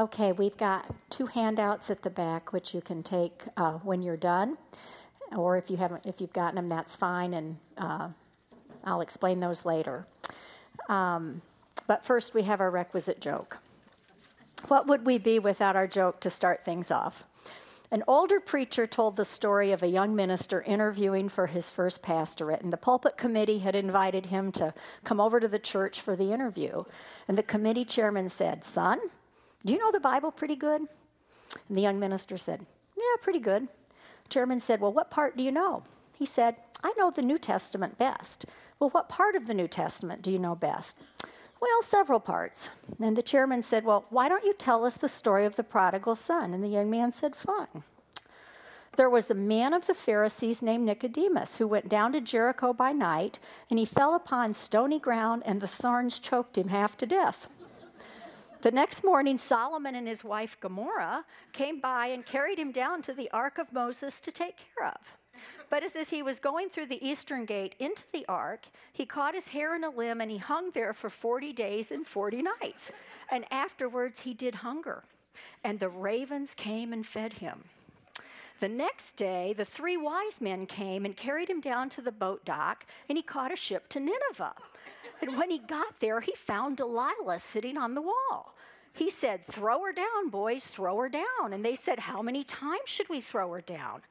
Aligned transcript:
Okay, 0.00 0.32
we've 0.32 0.56
got 0.56 0.94
two 1.10 1.26
handouts 1.26 1.90
at 1.90 2.00
the 2.00 2.08
back 2.08 2.54
which 2.54 2.72
you 2.72 2.80
can 2.80 3.02
take 3.02 3.42
uh, 3.58 3.72
when 3.72 4.00
you're 4.00 4.16
done, 4.16 4.56
or 5.36 5.58
if 5.58 5.68
you 5.68 5.76
haven't, 5.76 6.06
if 6.06 6.22
you've 6.22 6.32
gotten 6.32 6.54
them, 6.54 6.70
that's 6.70 6.96
fine, 6.96 7.34
and 7.34 7.58
uh, 7.76 8.08
I'll 8.82 9.02
explain 9.02 9.40
those 9.40 9.66
later. 9.66 10.06
Um, 10.88 11.42
but 11.86 12.02
first, 12.02 12.32
we 12.32 12.44
have 12.44 12.62
our 12.62 12.70
requisite 12.70 13.20
joke. 13.20 13.58
What 14.68 14.86
would 14.86 15.04
we 15.04 15.18
be 15.18 15.38
without 15.38 15.76
our 15.76 15.86
joke 15.86 16.20
to 16.20 16.30
start 16.30 16.64
things 16.64 16.90
off? 16.90 17.24
An 17.90 18.02
older 18.08 18.40
preacher 18.40 18.86
told 18.86 19.16
the 19.16 19.26
story 19.26 19.70
of 19.70 19.82
a 19.82 19.86
young 19.86 20.16
minister 20.16 20.62
interviewing 20.62 21.28
for 21.28 21.46
his 21.46 21.68
first 21.68 22.00
pastorate, 22.00 22.62
and 22.62 22.72
the 22.72 22.78
pulpit 22.78 23.18
committee 23.18 23.58
had 23.58 23.74
invited 23.74 24.24
him 24.24 24.50
to 24.52 24.72
come 25.04 25.20
over 25.20 25.40
to 25.40 25.48
the 25.48 25.58
church 25.58 26.00
for 26.00 26.16
the 26.16 26.32
interview. 26.32 26.84
And 27.28 27.36
the 27.36 27.42
committee 27.42 27.84
chairman 27.84 28.30
said, 28.30 28.64
Son, 28.64 28.98
do 29.64 29.72
you 29.72 29.78
know 29.78 29.92
the 29.92 30.00
Bible 30.00 30.30
pretty 30.30 30.56
good? 30.56 30.82
And 31.68 31.76
the 31.76 31.82
young 31.82 31.98
minister 31.98 32.38
said, 32.38 32.64
Yeah, 32.96 33.22
pretty 33.22 33.40
good. 33.40 33.68
The 34.24 34.28
chairman 34.28 34.60
said, 34.60 34.80
Well, 34.80 34.92
what 34.92 35.10
part 35.10 35.36
do 35.36 35.42
you 35.42 35.52
know? 35.52 35.82
He 36.16 36.26
said, 36.26 36.56
I 36.82 36.92
know 36.96 37.10
the 37.10 37.22
New 37.22 37.38
Testament 37.38 37.98
best. 37.98 38.46
Well, 38.78 38.90
what 38.90 39.08
part 39.08 39.34
of 39.34 39.46
the 39.46 39.54
New 39.54 39.68
Testament 39.68 40.22
do 40.22 40.30
you 40.30 40.38
know 40.38 40.54
best? 40.54 40.96
Well, 41.60 41.82
several 41.82 42.20
parts. 42.20 42.70
And 42.98 43.16
the 43.16 43.22
chairman 43.22 43.62
said, 43.62 43.84
Well, 43.84 44.06
why 44.10 44.28
don't 44.28 44.44
you 44.44 44.54
tell 44.54 44.84
us 44.84 44.96
the 44.96 45.08
story 45.08 45.44
of 45.44 45.56
the 45.56 45.64
prodigal 45.64 46.16
son? 46.16 46.54
And 46.54 46.64
the 46.64 46.68
young 46.68 46.90
man 46.90 47.12
said, 47.12 47.36
Fine. 47.36 47.84
There 48.96 49.10
was 49.10 49.30
a 49.30 49.34
man 49.34 49.72
of 49.72 49.86
the 49.86 49.94
Pharisees 49.94 50.62
named 50.62 50.86
Nicodemus 50.86 51.56
who 51.56 51.66
went 51.68 51.88
down 51.88 52.12
to 52.12 52.20
Jericho 52.20 52.72
by 52.72 52.92
night, 52.92 53.38
and 53.68 53.78
he 53.78 53.84
fell 53.84 54.14
upon 54.14 54.52
stony 54.52 54.98
ground, 54.98 55.42
and 55.46 55.60
the 55.60 55.68
thorns 55.68 56.18
choked 56.18 56.58
him 56.58 56.68
half 56.68 56.96
to 56.98 57.06
death. 57.06 57.46
The 58.62 58.70
next 58.70 59.02
morning, 59.02 59.38
Solomon 59.38 59.94
and 59.94 60.06
his 60.06 60.22
wife 60.22 60.58
Gomorrah 60.60 61.24
came 61.54 61.80
by 61.80 62.08
and 62.08 62.26
carried 62.26 62.58
him 62.58 62.72
down 62.72 63.00
to 63.02 63.14
the 63.14 63.30
ark 63.30 63.56
of 63.56 63.72
Moses 63.72 64.20
to 64.20 64.30
take 64.30 64.56
care 64.58 64.88
of. 64.88 65.00
But 65.70 65.82
as, 65.82 66.10
he 66.10 66.22
was 66.22 66.38
going 66.38 66.68
through 66.68 66.86
the 66.86 67.02
eastern 67.06 67.46
gate 67.46 67.74
into 67.78 68.02
the 68.12 68.26
ark, 68.28 68.66
he 68.92 69.06
caught 69.06 69.34
his 69.34 69.48
hair 69.48 69.74
in 69.74 69.84
a 69.84 69.88
limb 69.88 70.20
and 70.20 70.30
he 70.30 70.36
hung 70.36 70.72
there 70.72 70.92
for 70.92 71.08
40 71.08 71.54
days 71.54 71.90
and 71.90 72.06
40 72.06 72.42
nights. 72.42 72.92
And 73.30 73.46
afterwards 73.50 74.20
he 74.20 74.34
did 74.34 74.56
hunger, 74.56 75.04
and 75.64 75.80
the 75.80 75.88
ravens 75.88 76.52
came 76.54 76.92
and 76.92 77.06
fed 77.06 77.34
him. 77.34 77.64
The 78.60 78.68
next 78.68 79.16
day, 79.16 79.54
the 79.56 79.64
three 79.64 79.96
wise 79.96 80.38
men 80.38 80.66
came 80.66 81.06
and 81.06 81.16
carried 81.16 81.48
him 81.48 81.62
down 81.62 81.88
to 81.90 82.02
the 82.02 82.12
boat 82.12 82.44
dock, 82.44 82.84
and 83.08 83.16
he 83.16 83.22
caught 83.22 83.52
a 83.52 83.56
ship 83.56 83.88
to 83.88 84.00
Nineveh. 84.00 84.52
And 85.22 85.36
when 85.36 85.50
he 85.50 85.58
got 85.58 86.00
there, 86.00 86.20
he 86.20 86.34
found 86.34 86.76
Delilah 86.76 87.38
sitting 87.38 87.76
on 87.76 87.94
the 87.94 88.02
wall. 88.02 88.54
He 88.92 89.10
said, 89.10 89.46
Throw 89.46 89.84
her 89.84 89.92
down, 89.92 90.30
boys, 90.30 90.66
throw 90.66 90.96
her 90.98 91.08
down. 91.08 91.52
And 91.52 91.64
they 91.64 91.74
said, 91.74 91.98
How 91.98 92.22
many 92.22 92.44
times 92.44 92.86
should 92.86 93.08
we 93.08 93.20
throw 93.20 93.52
her 93.52 93.60
down? 93.60 94.02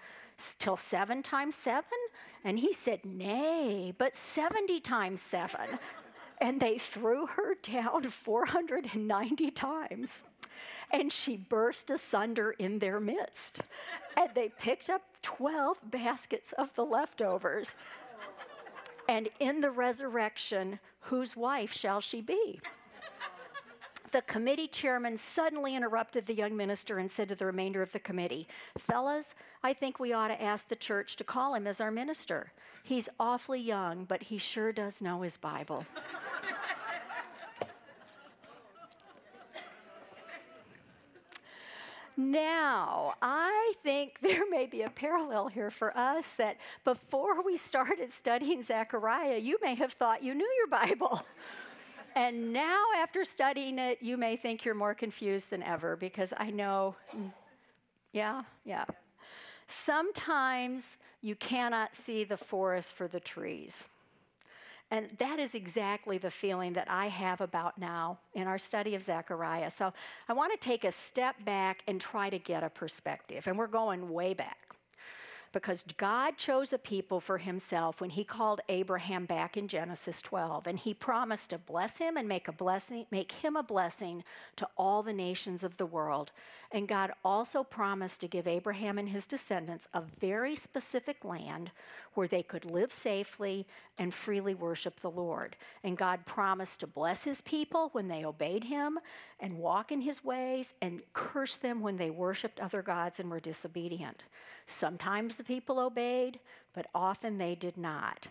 till 0.58 0.78
seven 0.78 1.22
times 1.22 1.56
seven? 1.56 1.98
And 2.44 2.58
he 2.60 2.74
said, 2.74 3.04
Nay, 3.04 3.94
but 3.98 4.16
70 4.16 4.80
times 4.80 5.22
seven. 5.22 5.80
and 6.42 6.60
they 6.60 6.78
threw 6.78 7.26
her 7.28 7.56
down 7.62 8.04
490 8.10 9.52
times. 9.52 10.22
And 10.92 11.12
she 11.12 11.38
burst 11.38 11.90
asunder 11.90 12.52
in 12.52 12.80
their 12.80 13.00
midst. 13.00 13.60
And 14.18 14.30
they 14.34 14.50
picked 14.60 14.90
up 14.90 15.04
12 15.22 15.78
baskets 15.92 16.54
of 16.58 16.74
the 16.76 16.84
leftovers. 16.84 17.76
And 19.08 19.30
in 19.40 19.62
the 19.62 19.72
resurrection, 19.72 20.80
whose 21.02 21.36
wife 21.36 21.74
shall 21.74 22.02
she 22.02 22.22
be? 22.22 22.60
The 24.12 24.22
committee 24.24 24.68
chairman 24.68 25.18
suddenly 25.18 25.76
interrupted 25.76 26.26
the 26.26 26.34
young 26.34 26.56
minister 26.56 26.98
and 27.00 27.12
said 27.12 27.30
to 27.30 27.36
the 27.36 27.46
remainder 27.46 27.82
of 27.82 27.92
the 27.92 28.00
committee, 28.00 28.48
Fellas, 28.78 29.26
I 29.64 29.74
think 29.74 30.00
we 30.00 30.14
ought 30.14 30.30
to 30.30 30.42
ask 30.42 30.68
the 30.68 30.76
church 30.76 31.16
to 31.18 31.24
call 31.24 31.56
him 31.56 31.68
as 31.68 31.82
our 31.82 31.92
minister. 31.92 32.52
He's 32.84 33.10
awfully 33.20 33.60
young, 33.60 34.06
but 34.06 34.24
he 34.24 34.38
sure 34.38 34.72
does 34.72 35.02
know 35.02 35.22
his 35.22 35.38
Bible. 35.38 35.86
Now, 42.18 43.14
I 43.22 43.74
think 43.82 44.20
there 44.22 44.44
may 44.50 44.66
be 44.66 44.82
a 44.82 44.90
parallel 44.90 45.48
here 45.48 45.72
for 45.72 45.98
us 45.98 46.26
that 46.38 46.58
before 46.84 47.42
we 47.42 47.56
started 47.56 48.12
studying 48.14 48.62
Zechariah, 48.62 49.38
you 49.38 49.58
may 49.62 49.74
have 49.76 49.94
thought 49.94 50.22
you 50.22 50.36
knew 50.36 50.50
your 50.58 50.68
Bible. 50.68 51.24
And 52.16 52.54
now, 52.54 52.84
after 52.98 53.24
studying 53.24 53.80
it, 53.80 54.00
you 54.02 54.18
may 54.18 54.36
think 54.36 54.66
you're 54.66 54.76
more 54.76 54.94
confused 54.94 55.50
than 55.50 55.64
ever 55.64 55.96
because 55.96 56.34
I 56.38 56.52
know, 56.52 56.96
yeah, 58.12 58.44
yeah. 58.66 58.86
Sometimes 59.68 60.84
you 61.22 61.36
cannot 61.36 61.96
see 61.96 62.24
the 62.24 62.38
forest 62.38 62.96
for 62.96 63.08
the 63.08 63.20
trees. 63.20 63.84
And 64.92 65.10
that 65.20 65.38
is 65.38 65.54
exactly 65.54 66.18
the 66.18 66.32
feeling 66.32 66.74
that 66.74 66.90
I 66.90 67.08
have 67.08 67.42
about 67.42 67.78
now 67.78 68.18
in 68.34 68.48
our 68.48 68.58
study 68.58 68.96
of 68.96 69.04
Zechariah. 69.04 69.70
So 69.70 69.94
I 70.28 70.34
want 70.34 70.52
to 70.52 70.58
take 70.58 70.84
a 70.84 70.92
step 70.92 71.36
back 71.46 71.84
and 71.88 72.02
try 72.02 72.30
to 72.32 72.40
get 72.40 72.64
a 72.64 72.70
perspective. 72.70 73.48
And 73.48 73.58
we're 73.58 73.68
going 73.68 74.10
way 74.10 74.34
back 74.34 74.58
because 75.52 75.84
God 75.98 76.38
chose 76.38 76.72
a 76.74 76.78
people 76.78 77.20
for 77.20 77.38
himself 77.38 78.02
when 78.02 78.12
he 78.12 78.24
called 78.24 78.62
Abraham 78.70 79.26
back 79.26 79.58
in 79.58 79.68
Genesis 79.68 80.22
12 80.22 80.68
and 80.68 80.80
he 80.80 80.94
promised 80.94 81.50
to 81.50 81.58
bless 81.58 81.98
him 81.98 82.18
and 82.18 82.28
make 82.28 82.48
a 82.48 82.52
blessing 82.52 83.06
make 83.12 83.32
him 83.32 83.56
a 83.56 83.64
blessing 83.64 84.24
to 84.56 84.68
all 84.78 85.04
the 85.04 85.14
nations 85.14 85.64
of 85.64 85.78
the 85.78 85.86
world. 85.86 86.32
And 86.72 86.88
God 86.88 87.12
also 87.26 87.64
promised 87.64 88.22
to 88.22 88.28
give 88.28 88.48
Abraham 88.48 89.00
and 89.00 89.10
his 89.10 89.26
descendants 89.26 89.88
a 89.94 90.04
very 90.20 90.56
specific 90.56 91.26
land 91.26 91.72
where 92.14 92.28
they 92.28 92.44
could 92.44 92.64
live 92.64 92.94
safely 92.94 93.66
and 93.98 94.14
freely 94.14 94.54
worship 94.54 95.00
the 95.00 95.10
Lord. 95.10 95.56
And 95.84 95.98
God 95.98 96.28
promised 96.28 96.82
to 96.82 96.88
bless 96.88 97.24
his 97.24 97.42
people 97.42 97.90
when 97.94 98.08
they 98.08 98.24
obeyed 98.24 98.64
him 98.66 99.00
and 99.40 99.58
walk 99.58 99.92
in 99.92 100.02
his 100.02 100.24
ways 100.24 100.70
and 100.80 101.02
curse 101.14 101.56
them 101.56 101.82
when 101.82 101.98
they 101.98 102.12
worshiped 102.12 102.60
other 102.60 102.84
gods 102.84 103.20
and 103.20 103.32
were 103.32 103.40
disobedient. 103.40 104.22
Sometimes 104.68 105.36
the 105.36 105.44
people 105.44 105.80
obeyed, 105.80 106.40
but 106.74 106.86
often 106.94 107.40
they 107.40 107.56
did 107.56 107.78
not. 107.78 108.28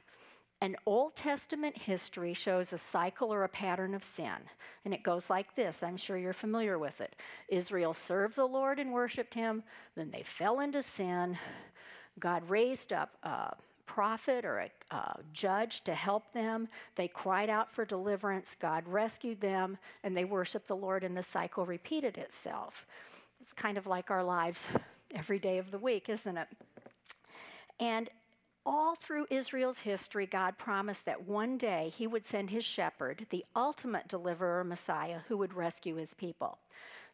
An 0.60 0.76
Old 0.86 1.14
Testament 1.14 1.76
history 1.78 2.34
shows 2.34 2.72
a 2.72 2.78
cycle 2.78 3.32
or 3.32 3.44
a 3.44 3.48
pattern 3.48 3.94
of 3.94 4.02
sin. 4.02 4.36
And 4.84 4.92
it 4.92 5.02
goes 5.02 5.30
like 5.30 5.54
this 5.54 5.82
I'm 5.82 5.96
sure 5.96 6.18
you're 6.18 6.32
familiar 6.32 6.78
with 6.78 7.00
it. 7.00 7.14
Israel 7.48 7.94
served 7.94 8.36
the 8.36 8.46
Lord 8.46 8.78
and 8.78 8.92
worshiped 8.92 9.34
him, 9.34 9.62
then 9.94 10.10
they 10.10 10.22
fell 10.22 10.60
into 10.60 10.82
sin. 10.82 11.38
God 12.18 12.48
raised 12.50 12.92
up 12.92 13.16
a 13.22 13.54
prophet 13.86 14.44
or 14.44 14.58
a, 14.58 14.94
a 14.94 15.20
judge 15.32 15.82
to 15.84 15.94
help 15.94 16.32
them. 16.32 16.68
They 16.96 17.08
cried 17.08 17.48
out 17.48 17.72
for 17.72 17.84
deliverance. 17.84 18.56
God 18.60 18.82
rescued 18.86 19.40
them, 19.40 19.78
and 20.02 20.16
they 20.16 20.24
worshiped 20.24 20.66
the 20.66 20.76
Lord, 20.76 21.04
and 21.04 21.16
the 21.16 21.22
cycle 21.22 21.64
repeated 21.64 22.18
itself. 22.18 22.86
It's 23.40 23.52
kind 23.52 23.78
of 23.78 23.86
like 23.86 24.10
our 24.10 24.24
lives 24.24 24.62
every 25.14 25.38
day 25.38 25.58
of 25.58 25.70
the 25.70 25.78
week, 25.78 26.08
isn't 26.08 26.36
it? 26.36 26.48
And 27.80 28.10
all 28.68 28.94
through 28.94 29.26
Israel's 29.30 29.78
history, 29.78 30.26
God 30.26 30.58
promised 30.58 31.06
that 31.06 31.26
one 31.26 31.56
day 31.56 31.90
he 31.96 32.06
would 32.06 32.26
send 32.26 32.50
his 32.50 32.64
shepherd, 32.64 33.26
the 33.30 33.46
ultimate 33.56 34.08
deliverer, 34.08 34.62
Messiah, 34.62 35.20
who 35.26 35.38
would 35.38 35.54
rescue 35.54 35.96
his 35.96 36.12
people. 36.12 36.58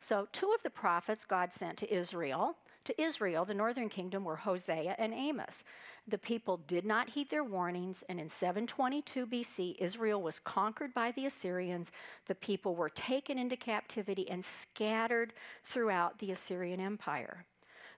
So, 0.01 0.27
two 0.33 0.53
of 0.53 0.65
the 0.65 0.71
prophets 0.71 1.25
God 1.25 1.53
sent 1.53 1.79
to 1.79 1.95
Israel, 1.95 2.57
to 2.87 3.01
Israel, 3.01 3.45
the 3.45 3.55
northern 3.55 3.89
kingdom, 3.89 4.25
were 4.25 4.35
Hosea 4.35 4.97
and 4.99 5.15
Amos. 5.15 5.63
The 6.09 6.19
people 6.19 6.57
did 6.67 6.85
not 6.85 7.09
heed 7.09 7.31
their 7.31 7.45
warnings, 7.45 8.03
and 8.09 8.19
in 8.19 8.29
722 8.29 9.25
BC, 9.25 9.77
Israel 9.79 10.21
was 10.21 10.41
conquered 10.41 10.93
by 10.93 11.13
the 11.13 11.27
Assyrians. 11.27 11.93
The 12.27 12.35
people 12.35 12.75
were 12.75 12.91
taken 12.91 13.39
into 13.39 13.57
captivity 13.57 14.29
and 14.29 14.45
scattered 14.45 15.33
throughout 15.65 16.19
the 16.19 16.33
Assyrian 16.33 16.81
Empire. 16.81 17.47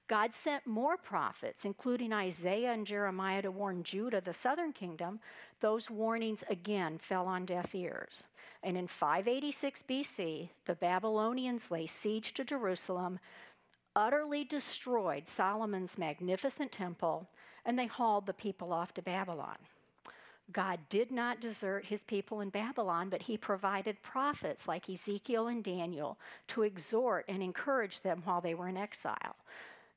God 0.08 0.34
sent 0.34 0.66
more 0.66 0.96
prophets, 0.96 1.64
including 1.64 2.12
Isaiah 2.12 2.72
and 2.72 2.86
Jeremiah, 2.86 3.42
to 3.42 3.50
warn 3.50 3.82
Judah, 3.82 4.20
the 4.20 4.32
southern 4.32 4.72
kingdom. 4.72 5.18
Those 5.60 5.90
warnings 5.90 6.44
again 6.48 6.98
fell 6.98 7.26
on 7.26 7.44
deaf 7.44 7.74
ears. 7.74 8.24
And 8.62 8.76
in 8.76 8.86
586 8.86 9.82
BC, 9.88 10.48
the 10.64 10.74
Babylonians 10.76 11.70
lay 11.70 11.86
siege 11.86 12.34
to 12.34 12.44
Jerusalem, 12.44 13.18
utterly 13.96 14.44
destroyed 14.44 15.26
Solomon's 15.26 15.98
magnificent 15.98 16.70
temple, 16.70 17.28
and 17.64 17.76
they 17.76 17.86
hauled 17.86 18.26
the 18.26 18.32
people 18.32 18.72
off 18.72 18.94
to 18.94 19.02
Babylon. 19.02 19.56
God 20.52 20.78
did 20.88 21.10
not 21.10 21.40
desert 21.40 21.84
his 21.84 22.02
people 22.02 22.40
in 22.40 22.50
Babylon, 22.50 23.08
but 23.08 23.22
he 23.22 23.36
provided 23.36 24.00
prophets 24.02 24.68
like 24.68 24.88
Ezekiel 24.88 25.48
and 25.48 25.64
Daniel 25.64 26.16
to 26.48 26.62
exhort 26.62 27.24
and 27.28 27.42
encourage 27.42 28.00
them 28.02 28.22
while 28.24 28.40
they 28.40 28.54
were 28.54 28.68
in 28.68 28.76
exile. 28.76 29.34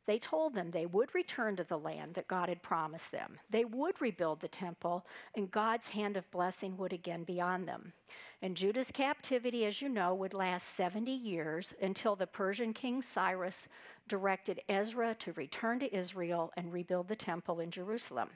They 0.10 0.18
told 0.18 0.56
them 0.56 0.72
they 0.72 0.88
would 0.88 1.14
return 1.14 1.56
to 1.56 1.64
the 1.64 1.78
land 1.78 2.16
that 2.16 2.28
God 2.28 2.50
had 2.50 2.64
promised 2.64 3.12
them. 3.12 3.38
They 3.52 3.64
would 3.64 4.02
rebuild 4.02 4.40
the 4.40 4.48
temple, 4.48 5.06
and 5.36 5.52
God's 5.52 5.88
hand 5.88 6.18
of 6.18 6.32
blessing 6.32 6.76
would 6.78 6.94
again 6.94 7.24
be 7.24 7.40
on 7.40 7.68
them. 7.68 7.94
And 8.42 8.58
Judah's 8.58 8.90
captivity, 8.92 9.66
as 9.66 9.84
you 9.84 9.88
know, 9.88 10.16
would 10.16 10.34
last 10.34 10.76
70 10.76 11.12
years 11.12 11.76
until 11.80 12.16
the 12.16 12.26
Persian 12.26 12.74
king 12.74 13.04
Cyrus 13.04 13.68
directed 14.08 14.62
Ezra 14.68 15.14
to 15.20 15.34
return 15.34 15.80
to 15.82 15.96
Israel 15.96 16.52
and 16.58 16.74
rebuild 16.74 17.08
the 17.08 17.16
temple 17.16 17.60
in 17.60 17.70
Jerusalem. 17.70 18.30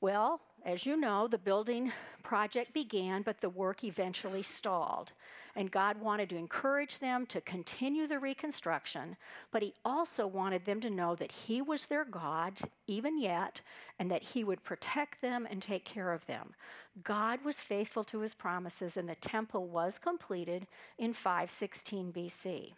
Well, 0.00 0.40
as 0.64 0.86
you 0.86 0.96
know, 0.96 1.26
the 1.26 1.38
building 1.38 1.92
project 2.22 2.72
began, 2.72 3.22
but 3.22 3.40
the 3.40 3.48
work 3.48 3.84
eventually 3.84 4.42
stalled. 4.42 5.12
And 5.54 5.70
God 5.70 6.00
wanted 6.00 6.30
to 6.30 6.36
encourage 6.36 6.98
them 6.98 7.26
to 7.26 7.40
continue 7.42 8.06
the 8.06 8.18
reconstruction, 8.18 9.16
but 9.50 9.62
He 9.62 9.74
also 9.84 10.26
wanted 10.26 10.64
them 10.64 10.80
to 10.80 10.88
know 10.88 11.14
that 11.16 11.32
He 11.32 11.60
was 11.60 11.86
their 11.86 12.04
God, 12.04 12.58
even 12.86 13.20
yet, 13.20 13.60
and 13.98 14.10
that 14.10 14.22
He 14.22 14.44
would 14.44 14.64
protect 14.64 15.20
them 15.20 15.46
and 15.50 15.60
take 15.60 15.84
care 15.84 16.12
of 16.12 16.24
them. 16.26 16.54
God 17.04 17.44
was 17.44 17.56
faithful 17.56 18.04
to 18.04 18.20
His 18.20 18.32
promises, 18.32 18.96
and 18.96 19.08
the 19.08 19.14
temple 19.16 19.66
was 19.66 19.98
completed 19.98 20.66
in 20.98 21.12
516 21.12 22.12
BC. 22.12 22.72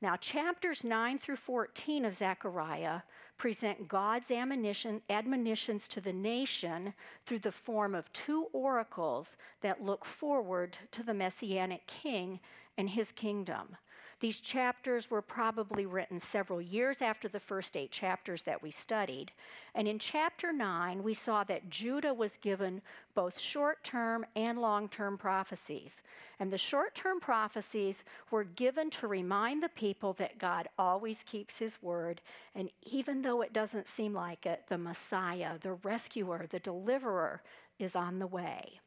Now, 0.00 0.16
chapters 0.16 0.84
9 0.84 1.18
through 1.18 1.36
14 1.36 2.04
of 2.04 2.14
Zechariah 2.14 3.00
present 3.36 3.88
God's 3.88 4.30
admonitions 4.30 5.88
to 5.88 6.00
the 6.00 6.12
nation 6.12 6.94
through 7.24 7.40
the 7.40 7.52
form 7.52 7.94
of 7.94 8.12
two 8.12 8.46
oracles 8.52 9.36
that 9.60 9.82
look 9.82 10.04
forward 10.04 10.76
to 10.92 11.02
the 11.02 11.14
Messianic 11.14 11.86
king 11.86 12.40
and 12.78 12.88
his 12.88 13.12
kingdom. 13.12 13.76
These 14.24 14.40
chapters 14.40 15.10
were 15.10 15.20
probably 15.20 15.84
written 15.84 16.18
several 16.18 16.58
years 16.58 17.02
after 17.02 17.28
the 17.28 17.38
first 17.38 17.76
eight 17.76 17.90
chapters 17.90 18.40
that 18.44 18.62
we 18.62 18.70
studied. 18.70 19.32
And 19.74 19.86
in 19.86 19.98
chapter 19.98 20.50
9, 20.50 21.02
we 21.02 21.12
saw 21.12 21.44
that 21.44 21.68
Judah 21.68 22.14
was 22.14 22.38
given 22.38 22.80
both 23.14 23.38
short 23.38 23.84
term 23.84 24.24
and 24.34 24.62
long 24.62 24.88
term 24.88 25.18
prophecies. 25.18 25.96
And 26.40 26.50
the 26.50 26.56
short 26.56 26.94
term 26.94 27.20
prophecies 27.20 28.02
were 28.30 28.44
given 28.44 28.88
to 28.92 29.08
remind 29.08 29.62
the 29.62 29.68
people 29.68 30.14
that 30.14 30.38
God 30.38 30.70
always 30.78 31.18
keeps 31.26 31.58
his 31.58 31.82
word. 31.82 32.22
And 32.54 32.70
even 32.80 33.20
though 33.20 33.42
it 33.42 33.52
doesn't 33.52 33.88
seem 33.88 34.14
like 34.14 34.46
it, 34.46 34.62
the 34.70 34.78
Messiah, 34.78 35.58
the 35.60 35.74
rescuer, 35.74 36.46
the 36.48 36.60
deliverer 36.60 37.42
is 37.78 37.94
on 37.94 38.20
the 38.20 38.26
way. 38.26 38.80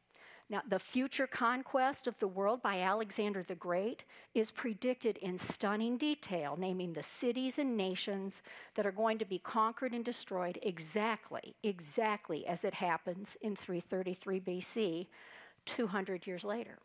Now, 0.50 0.62
the 0.66 0.78
future 0.78 1.26
conquest 1.26 2.06
of 2.06 2.18
the 2.18 2.28
world 2.28 2.62
by 2.62 2.80
Alexander 2.80 3.42
the 3.42 3.54
Great 3.54 4.04
is 4.34 4.50
predicted 4.50 5.18
in 5.18 5.38
stunning 5.38 5.98
detail, 5.98 6.56
naming 6.58 6.94
the 6.94 7.02
cities 7.02 7.58
and 7.58 7.76
nations 7.76 8.40
that 8.74 8.86
are 8.86 8.92
going 8.92 9.18
to 9.18 9.26
be 9.26 9.38
conquered 9.38 9.92
and 9.92 10.02
destroyed 10.02 10.58
exactly, 10.62 11.54
exactly 11.62 12.46
as 12.46 12.64
it 12.64 12.72
happens 12.72 13.36
in 13.42 13.56
333 13.56 14.40
BC, 14.40 15.06
200 15.66 16.26
years 16.26 16.44
later. 16.44 16.78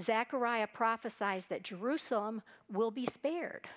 Zechariah 0.00 0.66
prophesies 0.66 1.44
that 1.46 1.62
Jerusalem 1.62 2.42
will 2.72 2.90
be 2.90 3.06
spared. 3.06 3.68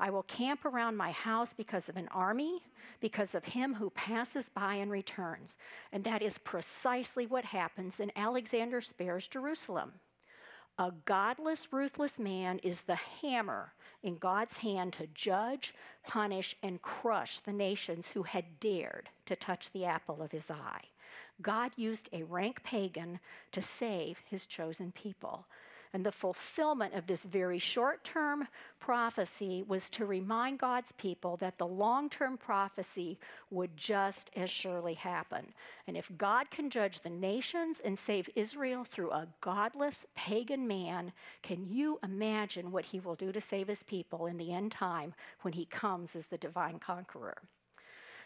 I 0.00 0.10
will 0.10 0.22
camp 0.22 0.64
around 0.64 0.96
my 0.96 1.12
house 1.12 1.52
because 1.52 1.88
of 1.90 1.96
an 1.96 2.08
army, 2.08 2.62
because 3.00 3.34
of 3.34 3.44
him 3.44 3.74
who 3.74 3.90
passes 3.90 4.46
by 4.48 4.76
and 4.76 4.90
returns. 4.90 5.56
And 5.92 6.02
that 6.04 6.22
is 6.22 6.38
precisely 6.38 7.26
what 7.26 7.44
happens 7.44 8.00
in 8.00 8.10
Alexander 8.16 8.80
spares 8.80 9.28
Jerusalem. 9.28 9.92
A 10.78 10.92
godless, 11.04 11.68
ruthless 11.72 12.18
man 12.18 12.58
is 12.60 12.80
the 12.80 12.98
hammer 13.20 13.74
in 14.02 14.16
God's 14.16 14.56
hand 14.56 14.94
to 14.94 15.06
judge, 15.08 15.74
punish, 16.06 16.56
and 16.62 16.80
crush 16.80 17.40
the 17.40 17.52
nations 17.52 18.06
who 18.06 18.22
had 18.22 18.58
dared 18.58 19.10
to 19.26 19.36
touch 19.36 19.70
the 19.70 19.84
apple 19.84 20.22
of 20.22 20.32
his 20.32 20.50
eye. 20.50 20.84
God 21.42 21.72
used 21.76 22.08
a 22.12 22.22
rank 22.22 22.62
pagan 22.62 23.20
to 23.52 23.60
save 23.60 24.18
his 24.24 24.46
chosen 24.46 24.92
people. 24.92 25.46
And 25.92 26.06
the 26.06 26.12
fulfillment 26.12 26.94
of 26.94 27.06
this 27.06 27.22
very 27.22 27.58
short 27.58 28.04
term 28.04 28.46
prophecy 28.78 29.64
was 29.66 29.90
to 29.90 30.06
remind 30.06 30.58
God's 30.58 30.92
people 30.92 31.36
that 31.38 31.58
the 31.58 31.66
long 31.66 32.08
term 32.08 32.38
prophecy 32.38 33.18
would 33.50 33.76
just 33.76 34.30
as 34.36 34.48
surely 34.48 34.94
happen. 34.94 35.46
And 35.88 35.96
if 35.96 36.10
God 36.16 36.50
can 36.50 36.70
judge 36.70 37.00
the 37.00 37.10
nations 37.10 37.80
and 37.84 37.98
save 37.98 38.30
Israel 38.36 38.84
through 38.84 39.10
a 39.10 39.26
godless 39.40 40.06
pagan 40.14 40.66
man, 40.66 41.12
can 41.42 41.66
you 41.68 41.98
imagine 42.04 42.70
what 42.70 42.84
he 42.84 43.00
will 43.00 43.16
do 43.16 43.32
to 43.32 43.40
save 43.40 43.66
his 43.66 43.82
people 43.82 44.26
in 44.26 44.36
the 44.36 44.52
end 44.52 44.70
time 44.70 45.14
when 45.42 45.54
he 45.54 45.64
comes 45.64 46.14
as 46.14 46.26
the 46.26 46.38
divine 46.38 46.78
conqueror? 46.78 47.36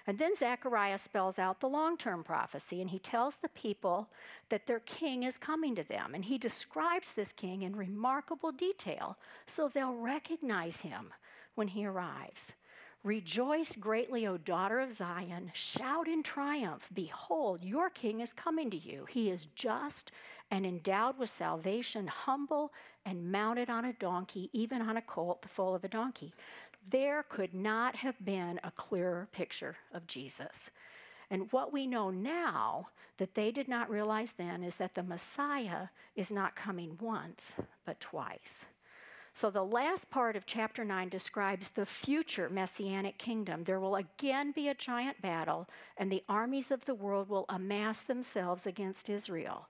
And 0.06 0.18
then 0.18 0.36
Zechariah 0.36 0.98
spells 0.98 1.38
out 1.38 1.60
the 1.60 1.68
long 1.68 1.96
term 1.96 2.22
prophecy, 2.22 2.80
and 2.80 2.90
he 2.90 2.98
tells 2.98 3.36
the 3.36 3.48
people 3.48 4.08
that 4.50 4.66
their 4.66 4.80
king 4.80 5.22
is 5.22 5.38
coming 5.38 5.74
to 5.76 5.84
them. 5.84 6.14
And 6.14 6.24
he 6.24 6.36
describes 6.36 7.12
this 7.12 7.32
king 7.32 7.62
in 7.62 7.74
remarkable 7.74 8.52
detail 8.52 9.16
so 9.46 9.68
they'll 9.68 9.94
recognize 9.94 10.76
him 10.76 11.12
when 11.54 11.68
he 11.68 11.86
arrives. 11.86 12.52
Rejoice 13.04 13.76
greatly, 13.76 14.26
O 14.26 14.38
daughter 14.38 14.80
of 14.80 14.96
Zion. 14.96 15.52
Shout 15.52 16.08
in 16.08 16.22
triumph. 16.22 16.88
Behold, 16.94 17.62
your 17.62 17.90
king 17.90 18.20
is 18.20 18.32
coming 18.32 18.70
to 18.70 18.78
you. 18.78 19.04
He 19.10 19.28
is 19.28 19.46
just 19.54 20.10
and 20.50 20.64
endowed 20.64 21.18
with 21.18 21.28
salvation, 21.28 22.06
humble 22.06 22.72
and 23.04 23.30
mounted 23.30 23.68
on 23.68 23.84
a 23.84 23.92
donkey, 23.94 24.48
even 24.54 24.80
on 24.80 24.96
a 24.96 25.02
colt, 25.02 25.42
the 25.42 25.48
foal 25.48 25.74
of 25.74 25.84
a 25.84 25.88
donkey. 25.88 26.32
There 26.90 27.24
could 27.28 27.54
not 27.54 27.96
have 27.96 28.22
been 28.24 28.60
a 28.62 28.70
clearer 28.70 29.28
picture 29.32 29.76
of 29.92 30.06
Jesus. 30.06 30.70
And 31.30 31.50
what 31.52 31.72
we 31.72 31.86
know 31.86 32.10
now 32.10 32.88
that 33.18 33.34
they 33.34 33.50
did 33.50 33.68
not 33.68 33.90
realize 33.90 34.32
then 34.36 34.62
is 34.62 34.76
that 34.76 34.94
the 34.94 35.02
Messiah 35.02 35.88
is 36.16 36.30
not 36.30 36.56
coming 36.56 36.98
once, 37.00 37.52
but 37.86 38.00
twice. 38.00 38.66
So 39.32 39.50
the 39.50 39.64
last 39.64 40.10
part 40.10 40.36
of 40.36 40.46
chapter 40.46 40.84
9 40.84 41.08
describes 41.08 41.68
the 41.70 41.86
future 41.86 42.48
messianic 42.48 43.18
kingdom. 43.18 43.64
There 43.64 43.80
will 43.80 43.96
again 43.96 44.52
be 44.52 44.68
a 44.68 44.74
giant 44.74 45.20
battle, 45.20 45.68
and 45.96 46.10
the 46.10 46.22
armies 46.28 46.70
of 46.70 46.84
the 46.84 46.94
world 46.94 47.28
will 47.28 47.46
amass 47.48 48.00
themselves 48.00 48.64
against 48.64 49.10
Israel. 49.10 49.68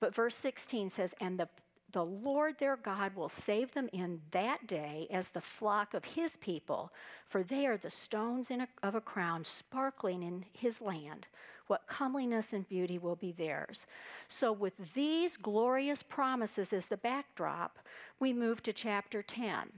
But 0.00 0.14
verse 0.14 0.34
16 0.34 0.90
says, 0.90 1.14
And 1.20 1.38
the 1.38 1.48
the 1.92 2.04
Lord 2.04 2.58
their 2.58 2.76
God 2.76 3.14
will 3.14 3.28
save 3.28 3.72
them 3.72 3.88
in 3.92 4.20
that 4.32 4.66
day 4.66 5.06
as 5.10 5.28
the 5.28 5.40
flock 5.40 5.94
of 5.94 6.04
his 6.04 6.36
people, 6.36 6.92
for 7.28 7.42
they 7.42 7.66
are 7.66 7.76
the 7.76 7.90
stones 7.90 8.50
a, 8.50 8.66
of 8.82 8.94
a 8.94 9.00
crown 9.00 9.44
sparkling 9.44 10.22
in 10.22 10.44
his 10.52 10.80
land. 10.80 11.26
What 11.68 11.86
comeliness 11.86 12.46
and 12.52 12.68
beauty 12.68 12.98
will 12.98 13.16
be 13.16 13.32
theirs. 13.32 13.86
So, 14.28 14.52
with 14.52 14.74
these 14.94 15.36
glorious 15.36 16.02
promises 16.02 16.72
as 16.72 16.86
the 16.86 16.96
backdrop, 16.96 17.78
we 18.20 18.32
move 18.32 18.62
to 18.64 18.72
chapter 18.72 19.22
10. 19.22 19.72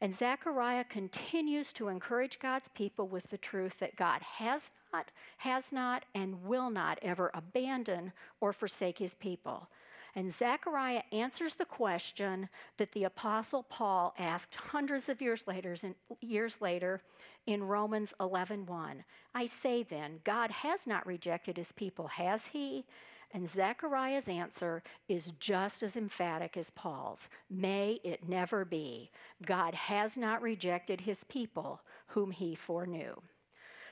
And 0.00 0.16
Zechariah 0.16 0.84
continues 0.84 1.72
to 1.72 1.88
encourage 1.88 2.38
God's 2.38 2.68
people 2.74 3.08
with 3.08 3.28
the 3.30 3.38
truth 3.38 3.78
that 3.80 3.96
God 3.96 4.22
has 4.22 4.70
not, 4.92 5.10
has 5.38 5.64
not, 5.72 6.04
and 6.14 6.44
will 6.44 6.70
not 6.70 6.98
ever 7.02 7.30
abandon 7.34 8.12
or 8.40 8.52
forsake 8.52 8.98
his 8.98 9.14
people. 9.14 9.68
And 10.16 10.32
Zechariah 10.32 11.02
answers 11.10 11.54
the 11.54 11.64
question 11.64 12.48
that 12.76 12.92
the 12.92 13.04
Apostle 13.04 13.64
Paul 13.64 14.14
asked 14.18 14.54
hundreds 14.54 15.08
of 15.08 15.20
years 15.20 15.46
later, 15.46 15.76
years 16.20 16.60
later 16.60 17.02
in 17.46 17.64
Romans 17.64 18.14
11:1. 18.20 19.04
I 19.34 19.46
say 19.46 19.82
then, 19.82 20.20
God 20.22 20.50
has 20.50 20.86
not 20.86 21.06
rejected 21.06 21.56
his 21.56 21.72
people, 21.72 22.08
has 22.08 22.46
he? 22.46 22.86
And 23.32 23.50
Zechariah's 23.50 24.28
answer 24.28 24.84
is 25.08 25.32
just 25.40 25.82
as 25.82 25.96
emphatic 25.96 26.56
as 26.56 26.70
Paul's. 26.70 27.28
May 27.50 28.00
it 28.04 28.28
never 28.28 28.64
be. 28.64 29.10
God 29.44 29.74
has 29.74 30.16
not 30.16 30.40
rejected 30.40 31.00
his 31.00 31.24
people 31.24 31.80
whom 32.06 32.30
he 32.30 32.54
foreknew. 32.54 33.16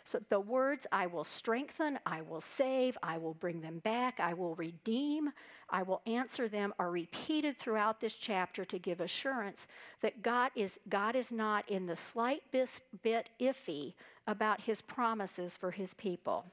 So 0.04 0.21
the 0.28 0.40
words, 0.40 0.87
I 0.90 1.06
will 1.06 1.25
strengthen, 1.25 1.99
I 2.04 2.23
will 2.23 2.40
save, 2.40 2.99
I 3.02 3.18
will 3.18 3.35
bring 3.35 3.61
them 3.61 3.78
back, 3.78 4.21
I 4.21 4.35
will 4.35 4.54
redeem, 4.56 5.30
I 5.71 5.82
will 5.82 6.02
answer 6.06 6.49
them, 6.49 6.75
are 6.78 6.90
repeated 6.90 7.59
throughout 7.59 8.00
this 8.00 8.14
chapter 8.14 8.64
to 8.64 8.78
give 8.78 9.00
assurance 9.00 9.66
that 10.00 10.23
God 10.23 10.50
is, 10.54 10.78
God 10.88 11.16
is 11.16 11.32
not 11.32 11.68
in 11.71 11.87
the 11.87 11.97
slight 11.97 12.42
bit 12.50 13.30
iffy 13.40 13.94
about 14.26 14.61
his 14.61 14.80
promises 14.80 15.56
for 15.56 15.71
his 15.71 15.94
people. 15.94 16.47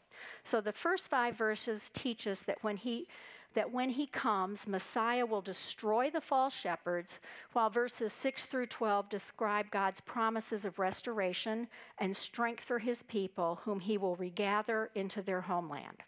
So 0.43 0.61
the 0.61 0.71
first 0.71 1.07
five 1.07 1.37
verses 1.37 1.81
teach 1.93 2.27
us 2.27 2.41
that 2.41 2.63
when 2.63 2.77
he 2.77 3.07
that 3.53 3.71
when 3.71 3.89
he 3.89 4.05
comes, 4.07 4.67
Messiah 4.67 5.25
will 5.25 5.41
destroy 5.41 6.09
the 6.09 6.21
false 6.21 6.53
shepherds, 6.53 7.19
while 7.53 7.69
verses 7.69 8.13
6 8.13 8.45
through 8.45 8.67
12 8.67 9.09
describe 9.09 9.71
God's 9.71 10.01
promises 10.01 10.65
of 10.65 10.79
restoration 10.79 11.67
and 11.97 12.15
strength 12.15 12.63
for 12.63 12.79
his 12.79 13.03
people, 13.03 13.59
whom 13.63 13.79
he 13.79 13.97
will 13.97 14.15
regather 14.15 14.89
into 14.95 15.21
their 15.21 15.41
homeland. 15.41 16.03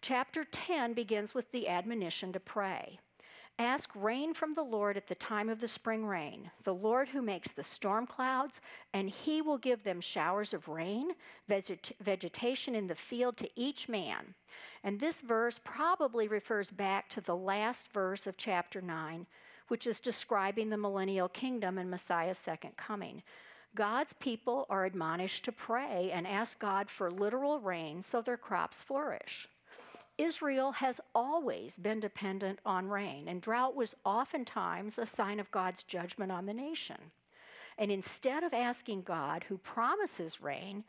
Chapter 0.00 0.44
10 0.44 0.94
begins 0.94 1.34
with 1.34 1.50
the 1.50 1.68
admonition 1.68 2.32
to 2.32 2.40
pray. 2.40 2.98
Ask 3.60 3.90
rain 3.96 4.34
from 4.34 4.54
the 4.54 4.62
Lord 4.62 4.96
at 4.96 5.08
the 5.08 5.16
time 5.16 5.48
of 5.48 5.60
the 5.60 5.66
spring 5.66 6.06
rain, 6.06 6.48
the 6.62 6.74
Lord 6.74 7.08
who 7.08 7.20
makes 7.20 7.50
the 7.50 7.64
storm 7.64 8.06
clouds, 8.06 8.60
and 8.92 9.10
he 9.10 9.42
will 9.42 9.58
give 9.58 9.82
them 9.82 10.00
showers 10.00 10.54
of 10.54 10.68
rain, 10.68 11.10
veget- 11.50 11.90
vegetation 12.00 12.76
in 12.76 12.86
the 12.86 12.94
field 12.94 13.36
to 13.38 13.50
each 13.56 13.88
man. 13.88 14.34
And 14.84 15.00
this 15.00 15.20
verse 15.22 15.58
probably 15.64 16.28
refers 16.28 16.70
back 16.70 17.08
to 17.10 17.20
the 17.20 17.34
last 17.34 17.88
verse 17.92 18.28
of 18.28 18.36
chapter 18.36 18.80
9, 18.80 19.26
which 19.66 19.88
is 19.88 19.98
describing 19.98 20.70
the 20.70 20.76
millennial 20.76 21.28
kingdom 21.28 21.78
and 21.78 21.90
Messiah's 21.90 22.38
second 22.38 22.76
coming. 22.76 23.24
God's 23.74 24.12
people 24.14 24.66
are 24.70 24.84
admonished 24.84 25.44
to 25.46 25.52
pray 25.52 26.12
and 26.12 26.28
ask 26.28 26.60
God 26.60 26.88
for 26.88 27.10
literal 27.10 27.58
rain 27.58 28.02
so 28.02 28.22
their 28.22 28.36
crops 28.36 28.84
flourish. 28.84 29.48
Israel 30.18 30.72
has 30.72 31.00
always 31.14 31.76
been 31.76 32.00
dependent 32.00 32.58
on 32.66 32.88
rain, 32.88 33.28
and 33.28 33.40
drought 33.40 33.76
was 33.76 33.94
oftentimes 34.04 34.98
a 34.98 35.06
sign 35.06 35.38
of 35.38 35.50
God's 35.52 35.84
judgment 35.84 36.32
on 36.32 36.46
the 36.46 36.52
nation. 36.52 37.12
And 37.78 37.92
instead 37.92 38.42
of 38.42 38.52
asking 38.52 39.02
God, 39.02 39.44
who 39.44 39.56
promises 39.58 40.40
rain, 40.40 40.82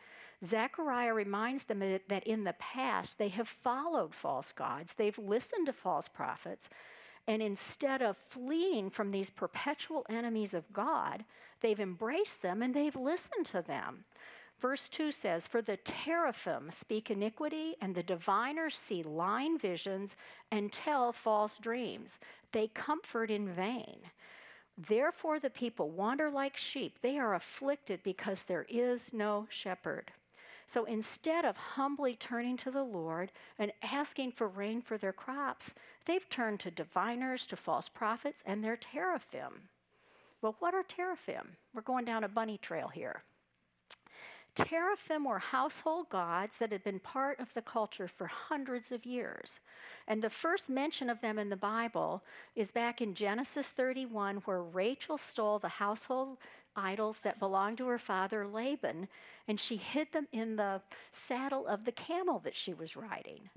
Zechariah 0.43 1.13
reminds 1.13 1.63
them 1.63 1.79
that 2.07 2.23
in 2.25 2.43
the 2.43 2.53
past 2.53 3.19
they 3.19 3.29
have 3.29 3.47
followed 3.47 4.15
false 4.15 4.51
gods, 4.51 4.93
they've 4.97 5.17
listened 5.19 5.67
to 5.67 5.73
false 5.73 6.07
prophets, 6.07 6.67
and 7.27 7.43
instead 7.43 8.01
of 8.01 8.17
fleeing 8.17 8.89
from 8.89 9.11
these 9.11 9.29
perpetual 9.29 10.03
enemies 10.09 10.55
of 10.55 10.73
God, 10.73 11.23
they've 11.61 11.79
embraced 11.79 12.41
them 12.41 12.63
and 12.63 12.73
they've 12.73 12.95
listened 12.95 13.45
to 13.47 13.61
them. 13.61 14.05
Verse 14.59 14.89
2 14.89 15.11
says, 15.11 15.47
For 15.47 15.61
the 15.61 15.77
teraphim 15.77 16.69
speak 16.71 17.09
iniquity, 17.09 17.75
and 17.81 17.95
the 17.95 18.03
diviners 18.03 18.75
see 18.75 19.03
lying 19.03 19.57
visions 19.57 20.15
and 20.51 20.71
tell 20.71 21.13
false 21.13 21.57
dreams. 21.57 22.19
They 22.51 22.67
comfort 22.67 23.31
in 23.31 23.47
vain. 23.47 23.99
Therefore, 24.77 25.39
the 25.39 25.49
people 25.49 25.89
wander 25.89 26.29
like 26.29 26.57
sheep. 26.57 26.99
They 27.01 27.17
are 27.17 27.35
afflicted 27.35 28.01
because 28.03 28.43
there 28.43 28.65
is 28.69 29.13
no 29.13 29.47
shepherd. 29.49 30.11
So 30.67 30.85
instead 30.85 31.45
of 31.45 31.57
humbly 31.57 32.15
turning 32.15 32.55
to 32.57 32.71
the 32.71 32.83
Lord 32.83 33.31
and 33.57 33.71
asking 33.81 34.33
for 34.33 34.47
rain 34.47 34.81
for 34.81 34.97
their 34.97 35.13
crops, 35.13 35.71
they've 36.05 36.29
turned 36.29 36.59
to 36.61 36.71
diviners, 36.71 37.45
to 37.47 37.55
false 37.55 37.89
prophets, 37.89 38.41
and 38.45 38.63
their 38.63 38.77
teraphim. 38.77 39.69
Well, 40.41 40.55
what 40.59 40.73
are 40.73 40.83
teraphim? 40.83 41.55
We're 41.73 41.81
going 41.81 42.05
down 42.05 42.23
a 42.23 42.29
bunny 42.29 42.59
trail 42.59 42.87
here. 42.87 43.23
Teraphim 44.55 45.25
were 45.25 45.39
household 45.39 46.09
gods 46.09 46.57
that 46.59 46.71
had 46.71 46.83
been 46.83 46.99
part 46.99 47.39
of 47.39 47.53
the 47.53 47.61
culture 47.61 48.07
for 48.07 48.27
hundreds 48.27 48.91
of 48.91 49.05
years. 49.05 49.59
And 50.07 50.21
the 50.21 50.29
first 50.29 50.69
mention 50.69 51.09
of 51.09 51.21
them 51.21 51.39
in 51.39 51.49
the 51.49 51.55
Bible 51.55 52.23
is 52.55 52.71
back 52.71 53.01
in 53.01 53.13
Genesis 53.13 53.67
31, 53.67 54.37
where 54.45 54.63
Rachel 54.63 55.17
stole 55.17 55.59
the 55.59 55.67
household 55.67 56.37
idols 56.75 57.17
that 57.23 57.39
belonged 57.39 57.77
to 57.77 57.87
her 57.87 57.99
father 57.99 58.47
Laban, 58.47 59.07
and 59.47 59.59
she 59.59 59.75
hid 59.75 60.11
them 60.11 60.27
in 60.31 60.55
the 60.55 60.81
saddle 61.11 61.67
of 61.67 61.85
the 61.85 61.91
camel 61.91 62.39
that 62.39 62.55
she 62.55 62.73
was 62.73 62.95
riding. 62.95 63.49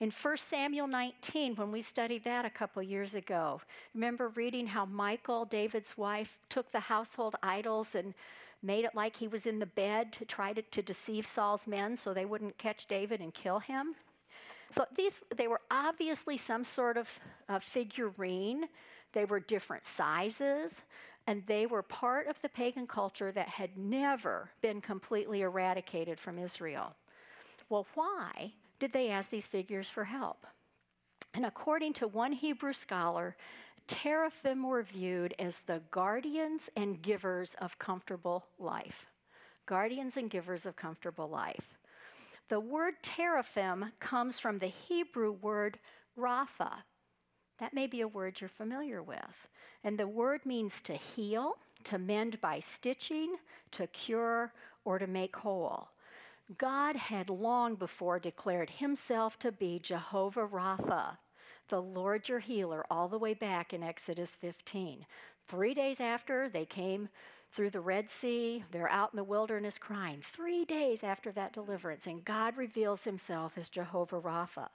In 0.00 0.10
1 0.10 0.36
Samuel 0.36 0.86
19, 0.86 1.56
when 1.56 1.72
we 1.72 1.82
studied 1.82 2.24
that 2.24 2.44
a 2.44 2.50
couple 2.50 2.82
years 2.82 3.14
ago, 3.14 3.60
remember 3.94 4.28
reading 4.28 4.66
how 4.66 4.84
Michal, 4.84 5.44
David's 5.44 5.96
wife, 5.96 6.38
took 6.48 6.70
the 6.70 6.80
household 6.80 7.34
idols 7.42 7.88
and 7.94 8.14
made 8.62 8.84
it 8.84 8.94
like 8.94 9.16
he 9.16 9.28
was 9.28 9.46
in 9.46 9.58
the 9.58 9.66
bed 9.66 10.12
to 10.14 10.24
try 10.24 10.52
to, 10.52 10.62
to 10.62 10.82
deceive 10.82 11.26
Saul's 11.26 11.66
men 11.66 11.96
so 11.96 12.12
they 12.12 12.24
wouldn't 12.24 12.58
catch 12.58 12.86
David 12.86 13.20
and 13.20 13.32
kill 13.32 13.60
him. 13.60 13.94
So 14.70 14.84
these, 14.96 15.20
they 15.36 15.48
were 15.48 15.60
obviously 15.70 16.36
some 16.36 16.64
sort 16.64 16.96
of 16.96 17.08
uh, 17.48 17.58
figurine. 17.58 18.64
They 19.12 19.24
were 19.24 19.40
different 19.40 19.86
sizes, 19.86 20.72
and 21.26 21.42
they 21.46 21.66
were 21.66 21.82
part 21.82 22.26
of 22.26 22.36
the 22.42 22.48
pagan 22.48 22.86
culture 22.86 23.32
that 23.32 23.48
had 23.48 23.78
never 23.78 24.50
been 24.60 24.80
completely 24.80 25.42
eradicated 25.42 26.20
from 26.20 26.38
Israel. 26.38 26.94
Well, 27.70 27.86
why 27.94 28.52
did 28.78 28.92
they 28.92 29.08
ask 29.10 29.30
these 29.30 29.46
figures 29.46 29.88
for 29.88 30.04
help? 30.04 30.46
And 31.34 31.46
according 31.46 31.94
to 31.94 32.08
one 32.08 32.32
Hebrew 32.32 32.72
scholar, 32.72 33.36
teraphim 33.88 34.62
were 34.62 34.82
viewed 34.82 35.34
as 35.38 35.60
the 35.66 35.82
guardians 35.90 36.70
and 36.76 37.02
givers 37.02 37.56
of 37.60 37.78
comfortable 37.78 38.46
life. 38.58 39.06
Guardians 39.66 40.16
and 40.16 40.30
givers 40.30 40.64
of 40.64 40.76
comfortable 40.76 41.28
life. 41.28 41.76
The 42.48 42.60
word 42.60 42.94
teraphim 43.02 43.92
comes 43.98 44.38
from 44.38 44.58
the 44.58 44.68
Hebrew 44.68 45.32
word 45.32 45.78
rapha. 46.18 46.72
That 47.58 47.74
may 47.74 47.86
be 47.86 48.02
a 48.02 48.08
word 48.08 48.40
you're 48.40 48.48
familiar 48.48 49.02
with. 49.02 49.48
And 49.84 49.98
the 49.98 50.06
word 50.06 50.46
means 50.46 50.80
to 50.82 50.94
heal, 50.94 51.56
to 51.84 51.98
mend 51.98 52.40
by 52.40 52.60
stitching, 52.60 53.36
to 53.72 53.86
cure, 53.88 54.52
or 54.84 54.98
to 54.98 55.06
make 55.06 55.36
whole. 55.36 55.88
God 56.56 56.96
had 56.96 57.28
long 57.28 57.74
before 57.74 58.18
declared 58.18 58.70
himself 58.70 59.38
to 59.40 59.52
be 59.52 59.78
Jehovah 59.78 60.46
Rapha, 60.46 61.18
the 61.68 61.82
Lord 61.82 62.28
your 62.28 62.38
healer, 62.40 62.84
all 62.90 63.08
the 63.08 63.18
way 63.18 63.34
back 63.34 63.72
in 63.72 63.82
Exodus 63.82 64.30
15. 64.40 65.06
Three 65.48 65.74
days 65.74 66.00
after 66.00 66.48
they 66.48 66.64
came 66.64 67.08
through 67.52 67.70
the 67.70 67.80
Red 67.80 68.10
Sea, 68.10 68.64
they're 68.70 68.90
out 68.90 69.12
in 69.12 69.16
the 69.16 69.24
wilderness 69.24 69.78
crying. 69.78 70.22
Three 70.34 70.64
days 70.64 71.02
after 71.02 71.32
that 71.32 71.52
deliverance, 71.52 72.06
and 72.06 72.24
God 72.24 72.56
reveals 72.56 73.04
himself 73.04 73.52
as 73.56 73.68
Jehovah 73.68 74.20
Rapha. 74.20 74.68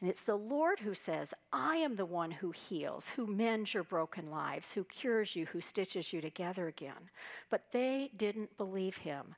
And 0.00 0.10
it's 0.10 0.22
the 0.22 0.36
Lord 0.36 0.80
who 0.80 0.94
says, 0.94 1.32
I 1.52 1.76
am 1.76 1.94
the 1.94 2.04
one 2.04 2.32
who 2.32 2.50
heals, 2.50 3.06
who 3.14 3.26
mends 3.26 3.72
your 3.72 3.84
broken 3.84 4.30
lives, 4.30 4.72
who 4.72 4.82
cures 4.84 5.36
you, 5.36 5.46
who 5.46 5.60
stitches 5.60 6.12
you 6.12 6.20
together 6.20 6.66
again. 6.66 7.10
But 7.50 7.66
they 7.72 8.10
didn't 8.16 8.56
believe 8.56 8.96
him. 8.96 9.36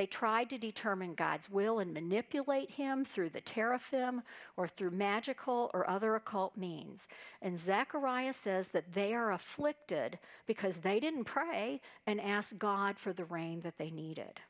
They 0.00 0.06
tried 0.06 0.48
to 0.48 0.56
determine 0.56 1.12
God's 1.12 1.50
will 1.50 1.80
and 1.80 1.92
manipulate 1.92 2.70
him 2.70 3.04
through 3.04 3.28
the 3.28 3.42
teraphim 3.42 4.22
or 4.56 4.66
through 4.66 4.92
magical 4.92 5.70
or 5.74 5.90
other 5.90 6.14
occult 6.16 6.56
means. 6.56 7.06
And 7.42 7.60
Zechariah 7.60 8.32
says 8.32 8.68
that 8.68 8.94
they 8.94 9.12
are 9.12 9.32
afflicted 9.32 10.18
because 10.46 10.78
they 10.78 11.00
didn't 11.00 11.24
pray 11.24 11.82
and 12.06 12.18
ask 12.18 12.56
God 12.56 12.98
for 12.98 13.12
the 13.12 13.26
rain 13.26 13.60
that 13.60 13.76
they 13.76 13.90
needed. 13.90 14.40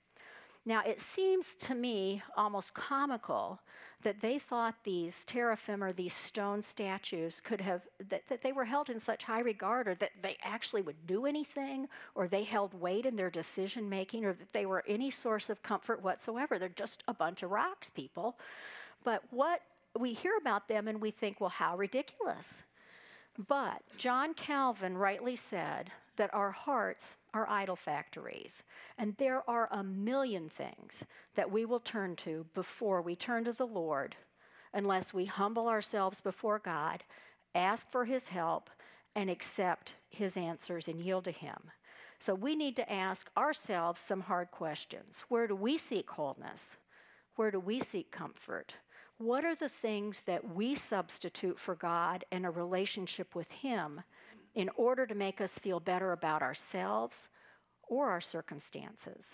Now, 0.71 0.83
it 0.87 1.01
seems 1.01 1.57
to 1.63 1.75
me 1.75 2.23
almost 2.37 2.75
comical 2.75 3.59
that 4.05 4.21
they 4.21 4.39
thought 4.39 4.77
these 4.85 5.25
teraphim 5.25 5.83
or 5.83 5.93
these 5.93 6.15
stone 6.15 6.63
statues 6.63 7.41
could 7.43 7.61
have, 7.61 7.83
that, 8.09 8.23
that 8.29 8.41
they 8.43 8.53
were 8.53 8.67
held 8.67 8.89
in 8.89 9.01
such 9.01 9.25
high 9.25 9.41
regard 9.41 9.89
or 9.89 9.97
that 9.97 10.13
they 10.23 10.37
actually 10.45 10.83
would 10.83 11.09
do 11.09 11.27
anything 11.27 11.89
or 12.15 12.29
they 12.29 12.45
held 12.45 12.73
weight 12.81 13.05
in 13.05 13.17
their 13.17 13.31
decision 13.31 13.89
making 13.89 14.25
or 14.25 14.33
that 14.33 14.53
they 14.53 14.65
were 14.65 14.85
any 14.87 15.11
source 15.11 15.51
of 15.51 15.61
comfort 15.65 16.05
whatsoever. 16.05 16.57
They're 16.57 16.69
just 16.69 17.03
a 17.09 17.15
bunch 17.15 17.43
of 17.43 17.51
rocks, 17.51 17.91
people. 17.91 18.39
But 19.03 19.25
what 19.31 19.63
we 19.99 20.13
hear 20.13 20.37
about 20.41 20.69
them 20.69 20.87
and 20.87 21.01
we 21.01 21.11
think, 21.11 21.41
well, 21.41 21.51
how 21.51 21.77
ridiculous. 21.77 22.47
But 23.49 23.83
John 23.97 24.35
Calvin 24.35 24.97
rightly 24.97 25.35
said 25.35 25.91
that 26.21 26.35
our 26.35 26.51
hearts 26.51 27.17
are 27.33 27.49
idol 27.49 27.77
factories. 27.77 28.63
And 28.99 29.15
there 29.17 29.43
are 29.49 29.71
a 29.73 29.83
million 29.83 30.51
things 30.51 31.03
that 31.35 31.51
we 31.51 31.65
will 31.65 31.81
turn 31.81 32.15
to 32.17 32.45
before 32.53 33.01
we 33.01 33.17
turn 33.17 33.45
to 33.45 33.55
the 33.55 33.67
Lord 33.67 34.17
unless 34.75 35.15
we 35.15 35.25
humble 35.25 35.67
ourselves 35.67 36.21
before 36.21 36.59
God, 36.59 37.05
ask 37.55 37.91
for 37.91 38.05
His 38.05 38.29
help, 38.29 38.69
and 39.17 39.31
accept 39.31 39.95
His 40.11 40.37
answers 40.37 40.89
and 40.89 41.01
yield 41.01 41.25
to 41.25 41.31
Him. 41.31 41.57
So 42.19 42.35
we 42.35 42.55
need 42.55 42.77
to 42.77 42.93
ask 42.93 43.31
ourselves 43.35 44.03
some 44.07 44.21
hard 44.21 44.51
questions. 44.51 45.25
Where 45.31 45.47
do 45.47 45.57
we 45.57 45.79
seek 45.79 46.11
wholeness? 46.11 46.77
Where 47.37 47.51
do 47.51 47.61
we 47.61 47.81
seek 47.81 48.11
comfort? 48.11 48.75
What 49.17 49.47
are 49.47 49.55
the 49.55 49.71
things 49.71 50.21
that 50.27 50.55
we 50.55 50.75
substitute 50.75 51.59
for 51.59 51.77
God 51.77 52.27
and 52.31 52.45
a 52.45 52.51
relationship 52.51 53.35
with 53.35 53.51
Him 53.51 54.03
in 54.55 54.69
order 54.77 55.07
to 55.07 55.15
make 55.15 55.41
us 55.41 55.53
feel 55.53 55.81
better 55.81 56.13
about 56.13 56.43
ourselves 56.43 57.29
or 57.89 58.11
our 58.11 58.21
circumstances. 58.21 59.27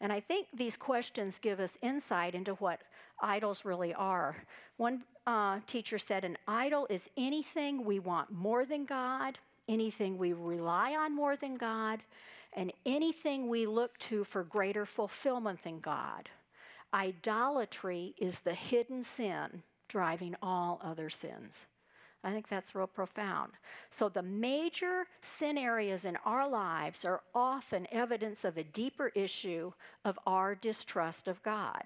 And 0.00 0.12
I 0.12 0.20
think 0.20 0.46
these 0.54 0.76
questions 0.76 1.36
give 1.40 1.60
us 1.60 1.76
insight 1.82 2.34
into 2.34 2.54
what 2.54 2.80
idols 3.20 3.64
really 3.64 3.92
are. 3.94 4.36
One 4.78 5.02
uh, 5.26 5.60
teacher 5.66 5.98
said, 5.98 6.24
An 6.24 6.38
idol 6.48 6.86
is 6.88 7.02
anything 7.16 7.84
we 7.84 7.98
want 7.98 8.32
more 8.32 8.64
than 8.64 8.86
God, 8.86 9.38
anything 9.68 10.16
we 10.16 10.32
rely 10.32 10.94
on 10.94 11.14
more 11.14 11.36
than 11.36 11.56
God, 11.56 12.00
and 12.54 12.72
anything 12.86 13.48
we 13.48 13.66
look 13.66 13.96
to 13.98 14.24
for 14.24 14.42
greater 14.42 14.86
fulfillment 14.86 15.62
than 15.62 15.80
God. 15.80 16.28
Idolatry 16.92 18.14
is 18.18 18.40
the 18.40 18.54
hidden 18.54 19.02
sin 19.02 19.62
driving 19.88 20.34
all 20.42 20.80
other 20.82 21.10
sins. 21.10 21.66
I 22.22 22.32
think 22.32 22.48
that's 22.48 22.74
real 22.74 22.86
profound. 22.86 23.52
So, 23.90 24.08
the 24.08 24.22
major 24.22 25.06
sin 25.22 25.56
areas 25.56 26.04
in 26.04 26.16
our 26.24 26.46
lives 26.46 27.04
are 27.04 27.22
often 27.34 27.86
evidence 27.90 28.44
of 28.44 28.58
a 28.58 28.64
deeper 28.64 29.08
issue 29.14 29.72
of 30.04 30.18
our 30.26 30.54
distrust 30.54 31.28
of 31.28 31.42
God. 31.42 31.82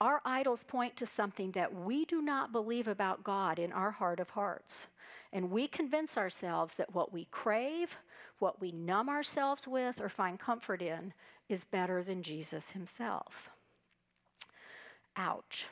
Our 0.00 0.20
idols 0.24 0.64
point 0.64 0.96
to 0.96 1.06
something 1.06 1.50
that 1.52 1.74
we 1.74 2.04
do 2.04 2.22
not 2.22 2.52
believe 2.52 2.88
about 2.88 3.24
God 3.24 3.58
in 3.58 3.72
our 3.72 3.90
heart 3.90 4.20
of 4.20 4.30
hearts. 4.30 4.86
And 5.32 5.50
we 5.50 5.68
convince 5.68 6.16
ourselves 6.16 6.74
that 6.74 6.94
what 6.94 7.12
we 7.12 7.26
crave, 7.30 7.96
what 8.38 8.60
we 8.60 8.72
numb 8.72 9.08
ourselves 9.08 9.68
with 9.68 10.00
or 10.00 10.08
find 10.08 10.38
comfort 10.40 10.82
in, 10.82 11.12
is 11.48 11.64
better 11.64 12.02
than 12.02 12.22
Jesus 12.22 12.70
himself. 12.70 13.50
Ouch. 15.16 15.68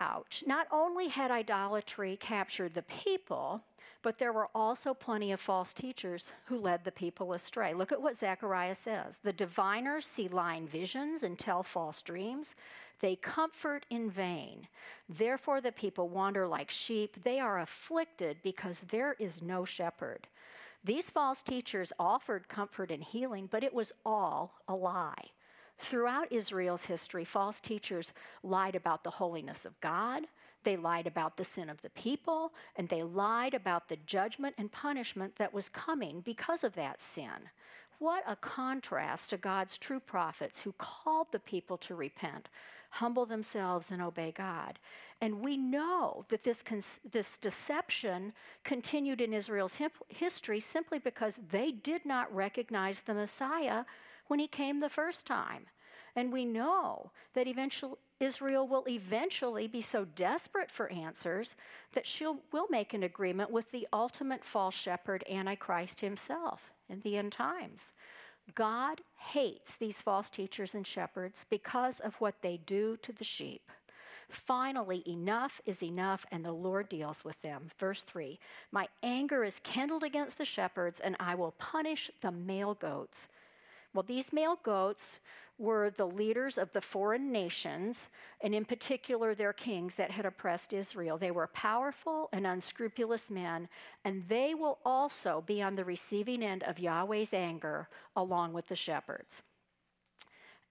Ouch. 0.00 0.42
Not 0.46 0.66
only 0.72 1.08
had 1.08 1.30
idolatry 1.30 2.16
captured 2.16 2.74
the 2.74 2.82
people, 2.82 3.62
but 4.02 4.18
there 4.18 4.32
were 4.32 4.48
also 4.54 4.92
plenty 4.92 5.32
of 5.32 5.40
false 5.40 5.72
teachers 5.72 6.26
who 6.44 6.58
led 6.58 6.84
the 6.84 6.92
people 6.92 7.32
astray. 7.32 7.72
Look 7.72 7.90
at 7.90 8.02
what 8.02 8.18
Zechariah 8.18 8.74
says. 8.74 9.14
The 9.22 9.32
diviners 9.32 10.06
see 10.06 10.28
lying 10.28 10.68
visions 10.68 11.22
and 11.22 11.38
tell 11.38 11.62
false 11.62 12.02
dreams. 12.02 12.54
They 13.00 13.16
comfort 13.16 13.86
in 13.88 14.10
vain. 14.10 14.68
Therefore, 15.08 15.60
the 15.60 15.72
people 15.72 16.08
wander 16.08 16.46
like 16.46 16.70
sheep. 16.70 17.16
They 17.22 17.40
are 17.40 17.60
afflicted 17.60 18.38
because 18.42 18.82
there 18.90 19.14
is 19.18 19.40
no 19.40 19.64
shepherd. 19.64 20.26
These 20.84 21.08
false 21.08 21.42
teachers 21.42 21.92
offered 21.98 22.48
comfort 22.48 22.90
and 22.90 23.02
healing, 23.02 23.48
but 23.50 23.64
it 23.64 23.72
was 23.72 23.92
all 24.04 24.54
a 24.68 24.74
lie. 24.74 25.30
Throughout 25.78 26.32
Israel's 26.32 26.84
history, 26.84 27.24
false 27.24 27.60
teachers 27.60 28.12
lied 28.42 28.74
about 28.74 29.04
the 29.04 29.10
holiness 29.10 29.64
of 29.64 29.78
God, 29.80 30.24
they 30.62 30.76
lied 30.76 31.06
about 31.06 31.36
the 31.36 31.44
sin 31.44 31.68
of 31.68 31.82
the 31.82 31.90
people, 31.90 32.54
and 32.76 32.88
they 32.88 33.02
lied 33.02 33.54
about 33.54 33.88
the 33.88 33.98
judgment 34.06 34.54
and 34.56 34.72
punishment 34.72 35.36
that 35.36 35.52
was 35.52 35.68
coming 35.68 36.20
because 36.20 36.64
of 36.64 36.74
that 36.74 37.02
sin. 37.02 37.50
What 37.98 38.24
a 38.26 38.36
contrast 38.36 39.30
to 39.30 39.36
God's 39.36 39.78
true 39.78 40.00
prophets 40.00 40.60
who 40.60 40.72
called 40.78 41.28
the 41.30 41.38
people 41.38 41.76
to 41.78 41.94
repent, 41.94 42.48
humble 42.90 43.26
themselves, 43.26 43.86
and 43.90 44.00
obey 44.02 44.32
God. 44.36 44.78
And 45.20 45.40
we 45.40 45.56
know 45.56 46.24
that 46.28 46.44
this, 46.44 46.62
this 47.10 47.38
deception 47.38 48.32
continued 48.64 49.20
in 49.20 49.32
Israel's 49.32 49.76
hip- 49.76 49.92
history 50.08 50.60
simply 50.60 50.98
because 50.98 51.38
they 51.50 51.70
did 51.70 52.04
not 52.04 52.34
recognize 52.34 53.00
the 53.00 53.14
Messiah 53.14 53.84
when 54.26 54.38
he 54.38 54.48
came 54.48 54.80
the 54.80 54.88
first 54.88 55.26
time. 55.26 55.66
And 56.16 56.32
we 56.32 56.44
know 56.44 57.10
that 57.34 57.48
Israel 58.20 58.68
will 58.68 58.84
eventually 58.88 59.66
be 59.66 59.80
so 59.80 60.04
desperate 60.04 60.70
for 60.70 60.90
answers 60.90 61.56
that 61.92 62.06
she 62.06 62.26
will 62.52 62.68
make 62.70 62.94
an 62.94 63.02
agreement 63.02 63.50
with 63.50 63.70
the 63.72 63.88
ultimate 63.92 64.44
false 64.44 64.74
shepherd, 64.74 65.24
Antichrist 65.28 66.00
himself, 66.00 66.70
in 66.88 67.00
the 67.00 67.16
end 67.16 67.32
times. 67.32 67.92
God 68.54 69.00
hates 69.16 69.76
these 69.76 69.96
false 69.96 70.30
teachers 70.30 70.74
and 70.74 70.86
shepherds 70.86 71.46
because 71.50 71.98
of 72.00 72.14
what 72.16 72.40
they 72.42 72.58
do 72.58 72.96
to 72.98 73.12
the 73.12 73.24
sheep. 73.24 73.70
Finally, 74.28 75.02
enough 75.06 75.60
is 75.64 75.82
enough, 75.82 76.24
and 76.30 76.44
the 76.44 76.52
Lord 76.52 76.88
deals 76.88 77.24
with 77.24 77.40
them. 77.42 77.70
Verse 77.78 78.02
3 78.02 78.38
My 78.72 78.88
anger 79.02 79.44
is 79.44 79.54
kindled 79.62 80.02
against 80.02 80.38
the 80.38 80.44
shepherds, 80.44 81.00
and 81.00 81.16
I 81.20 81.34
will 81.34 81.52
punish 81.52 82.10
the 82.20 82.32
male 82.32 82.74
goats. 82.74 83.28
Well, 83.94 84.02
these 84.02 84.32
male 84.32 84.58
goats 84.62 85.20
were 85.56 85.90
the 85.90 86.06
leaders 86.06 86.58
of 86.58 86.72
the 86.72 86.80
foreign 86.80 87.30
nations, 87.30 88.08
and 88.40 88.52
in 88.54 88.64
particular 88.64 89.34
their 89.34 89.52
kings 89.52 89.94
that 89.94 90.10
had 90.10 90.26
oppressed 90.26 90.72
Israel. 90.72 91.16
They 91.16 91.30
were 91.30 91.46
powerful 91.46 92.28
and 92.32 92.44
unscrupulous 92.44 93.30
men, 93.30 93.68
and 94.04 94.24
they 94.28 94.54
will 94.54 94.78
also 94.84 95.44
be 95.46 95.62
on 95.62 95.76
the 95.76 95.84
receiving 95.84 96.42
end 96.42 96.64
of 96.64 96.80
Yahweh's 96.80 97.32
anger 97.32 97.88
along 98.16 98.52
with 98.52 98.66
the 98.66 98.74
shepherds. 98.74 99.44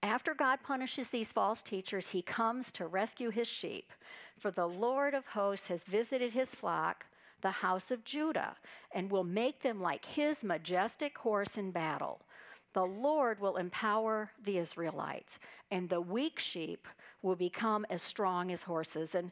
After 0.03 0.33
God 0.33 0.59
punishes 0.61 1.07
these 1.07 1.31
false 1.31 1.63
teachers, 1.63 2.09
he 2.09 2.21
comes 2.21 2.73
to 2.73 2.87
rescue 2.87 3.29
his 3.29 3.47
sheep. 3.47 3.93
For 4.37 4.51
the 4.51 4.67
Lord 4.67 5.13
of 5.13 5.25
hosts 5.27 5.69
has 5.69 5.85
visited 5.85 6.33
his 6.33 6.53
flock, 6.53 7.05
the 7.41 7.51
house 7.51 7.89
of 7.89 8.03
Judah, 8.03 8.57
and 8.93 9.09
will 9.09 9.23
make 9.23 9.61
them 9.61 9.81
like 9.81 10.03
his 10.03 10.43
majestic 10.43 11.17
horse 11.17 11.57
in 11.57 11.71
battle. 11.71 12.19
The 12.73 12.85
Lord 12.85 13.39
will 13.39 13.57
empower 13.57 14.31
the 14.43 14.57
Israelites, 14.57 15.39
and 15.71 15.87
the 15.87 16.01
weak 16.01 16.39
sheep 16.39 16.87
will 17.21 17.35
become 17.35 17.85
as 17.89 18.01
strong 18.01 18.51
as 18.51 18.63
horses. 18.63 19.15
And 19.15 19.31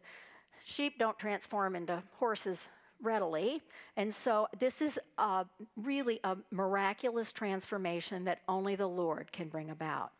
sheep 0.63 0.99
don't 0.99 1.17
transform 1.17 1.75
into 1.75 2.03
horses 2.17 2.67
readily. 3.01 3.61
And 3.97 4.13
so 4.13 4.47
this 4.59 4.81
is 4.81 4.99
a, 5.17 5.45
really 5.75 6.19
a 6.23 6.37
miraculous 6.51 7.31
transformation 7.31 8.25
that 8.25 8.41
only 8.47 8.75
the 8.75 8.87
Lord 8.87 9.31
can 9.31 9.49
bring 9.49 9.71
about. 9.71 10.11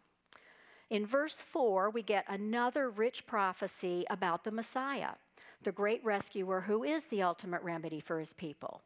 In 0.90 1.06
verse 1.06 1.36
4, 1.36 1.90
we 1.90 2.02
get 2.02 2.26
another 2.28 2.90
rich 2.90 3.26
prophecy 3.26 4.06
about 4.10 4.44
the 4.44 4.52
Messiah, 4.52 5.12
the 5.64 5.72
great 5.72 6.04
rescuer 6.04 6.62
who 6.62 6.84
is 6.84 7.06
the 7.06 7.22
ultimate 7.22 7.62
remedy 7.62 8.02
for 8.02 8.20
his 8.20 8.34
people. 8.34 8.82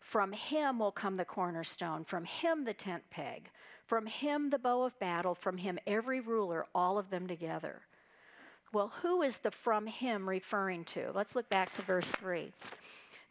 From 0.00 0.32
him 0.32 0.80
will 0.80 0.92
come 0.92 1.16
the 1.16 1.24
cornerstone, 1.24 2.04
from 2.04 2.24
him 2.24 2.64
the 2.64 2.74
tent 2.74 3.04
peg, 3.10 3.50
from 3.86 4.06
him, 4.06 4.50
the 4.50 4.58
bow 4.58 4.82
of 4.82 4.98
battle, 4.98 5.34
from 5.34 5.58
him, 5.58 5.78
every 5.86 6.20
ruler, 6.20 6.66
all 6.74 6.98
of 6.98 7.10
them 7.10 7.26
together. 7.26 7.82
Well, 8.72 8.92
who 9.02 9.22
is 9.22 9.36
the 9.38 9.50
from 9.50 9.86
him 9.86 10.28
referring 10.28 10.84
to? 10.86 11.12
Let's 11.14 11.36
look 11.36 11.48
back 11.48 11.74
to 11.74 11.82
verse 11.82 12.10
3. 12.10 12.52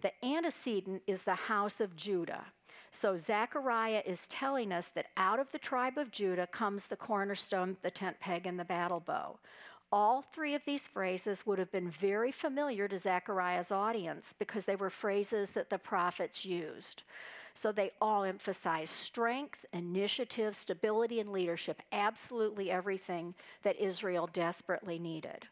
The 0.01 0.11
antecedent 0.25 1.01
is 1.07 1.23
the 1.23 1.35
house 1.35 1.79
of 1.79 1.95
Judah. 1.95 2.45
So 2.91 3.17
Zechariah 3.17 4.03
is 4.05 4.19
telling 4.29 4.71
us 4.71 4.89
that 4.95 5.07
out 5.17 5.39
of 5.39 5.51
the 5.51 5.59
tribe 5.59 5.97
of 5.97 6.11
Judah 6.11 6.47
comes 6.47 6.85
the 6.85 6.95
cornerstone, 6.95 7.75
the 7.81 7.89
tent 7.91 8.19
peg, 8.19 8.45
and 8.45 8.59
the 8.59 8.63
battle 8.63 8.99
bow. 8.99 9.39
All 9.91 10.21
three 10.21 10.55
of 10.55 10.61
these 10.65 10.87
phrases 10.87 11.45
would 11.45 11.59
have 11.59 11.71
been 11.71 11.89
very 11.89 12.31
familiar 12.31 12.87
to 12.87 12.99
Zechariah's 12.99 13.71
audience 13.71 14.33
because 14.39 14.65
they 14.65 14.75
were 14.75 14.89
phrases 14.89 15.51
that 15.51 15.69
the 15.69 15.77
prophets 15.77 16.45
used. 16.45 17.03
So 17.55 17.71
they 17.71 17.91
all 18.01 18.23
emphasize 18.23 18.89
strength, 18.89 19.65
initiative, 19.73 20.55
stability, 20.55 21.19
and 21.19 21.31
leadership, 21.31 21.81
absolutely 21.91 22.71
everything 22.71 23.35
that 23.61 23.79
Israel 23.79 24.29
desperately 24.31 24.99
needed. 24.99 25.47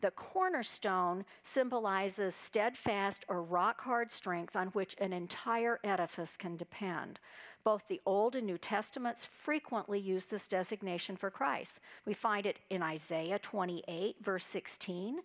The 0.00 0.10
cornerstone 0.12 1.24
symbolizes 1.42 2.34
steadfast 2.34 3.24
or 3.28 3.42
rock 3.42 3.80
hard 3.80 4.12
strength 4.12 4.54
on 4.54 4.68
which 4.68 4.94
an 5.00 5.12
entire 5.12 5.80
edifice 5.82 6.36
can 6.36 6.56
depend. 6.56 7.18
Both 7.64 7.88
the 7.88 8.00
Old 8.06 8.36
and 8.36 8.46
New 8.46 8.58
Testaments 8.58 9.26
frequently 9.26 9.98
use 9.98 10.24
this 10.24 10.46
designation 10.46 11.16
for 11.16 11.30
Christ. 11.30 11.80
We 12.06 12.14
find 12.14 12.46
it 12.46 12.60
in 12.70 12.82
Isaiah 12.82 13.40
28, 13.40 14.16
verse 14.22 14.44
16. 14.46 15.18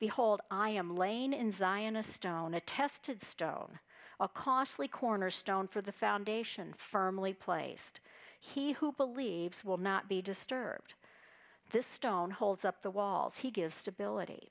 Behold, 0.00 0.40
I 0.50 0.70
am 0.70 0.96
laying 0.96 1.32
in 1.32 1.52
Zion 1.52 1.94
a 1.94 2.02
stone, 2.02 2.54
a 2.54 2.60
tested 2.60 3.22
stone 3.22 3.78
a 4.20 4.28
costly 4.28 4.88
cornerstone 4.88 5.68
for 5.68 5.80
the 5.80 5.92
foundation, 5.92 6.74
firmly 6.76 7.32
placed. 7.32 8.00
He 8.40 8.72
who 8.72 8.92
believes 8.92 9.64
will 9.64 9.76
not 9.76 10.08
be 10.08 10.22
disturbed. 10.22 10.94
This 11.70 11.86
stone 11.86 12.30
holds 12.30 12.64
up 12.64 12.82
the 12.82 12.90
walls, 12.90 13.38
he 13.38 13.50
gives 13.50 13.74
stability. 13.74 14.50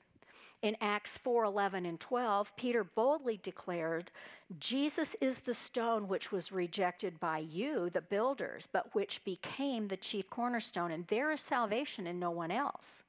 In 0.62 0.76
Acts 0.80 1.18
4 1.18 1.44
11 1.44 1.84
and 1.84 2.00
12, 2.00 2.56
Peter 2.56 2.82
boldly 2.82 3.38
declared, 3.42 4.10
Jesus 4.58 5.14
is 5.20 5.40
the 5.40 5.54
stone 5.54 6.08
which 6.08 6.32
was 6.32 6.50
rejected 6.50 7.20
by 7.20 7.38
you, 7.38 7.90
the 7.90 8.00
builders, 8.00 8.66
but 8.72 8.94
which 8.94 9.22
became 9.24 9.88
the 9.88 9.96
chief 9.96 10.28
cornerstone, 10.30 10.90
and 10.90 11.06
there 11.08 11.30
is 11.30 11.40
salvation 11.40 12.06
in 12.06 12.18
no 12.18 12.30
one 12.30 12.50
else. 12.50 13.04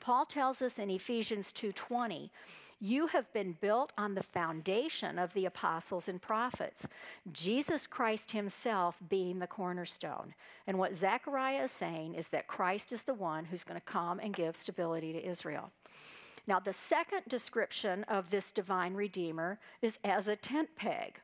Paul 0.00 0.26
tells 0.26 0.60
us 0.60 0.78
in 0.78 0.90
Ephesians 0.90 1.52
2:20, 1.52 2.30
you 2.84 3.06
have 3.06 3.32
been 3.32 3.56
built 3.62 3.94
on 3.96 4.14
the 4.14 4.22
foundation 4.22 5.18
of 5.18 5.32
the 5.32 5.46
apostles 5.46 6.06
and 6.06 6.20
prophets, 6.20 6.82
Jesus 7.32 7.86
Christ 7.86 8.32
himself 8.32 8.96
being 9.08 9.38
the 9.38 9.46
cornerstone. 9.46 10.34
And 10.66 10.78
what 10.78 10.94
Zechariah 10.94 11.64
is 11.64 11.70
saying 11.70 12.14
is 12.14 12.28
that 12.28 12.46
Christ 12.46 12.92
is 12.92 13.02
the 13.02 13.14
one 13.14 13.46
who's 13.46 13.64
going 13.64 13.80
to 13.80 13.86
come 13.86 14.20
and 14.20 14.34
give 14.34 14.54
stability 14.54 15.14
to 15.14 15.26
Israel. 15.26 15.70
Now, 16.46 16.60
the 16.60 16.74
second 16.74 17.22
description 17.26 18.04
of 18.04 18.28
this 18.28 18.52
divine 18.52 18.92
Redeemer 18.92 19.58
is 19.80 19.94
as 20.04 20.28
a 20.28 20.36
tent 20.36 20.68
peg. 20.76 21.20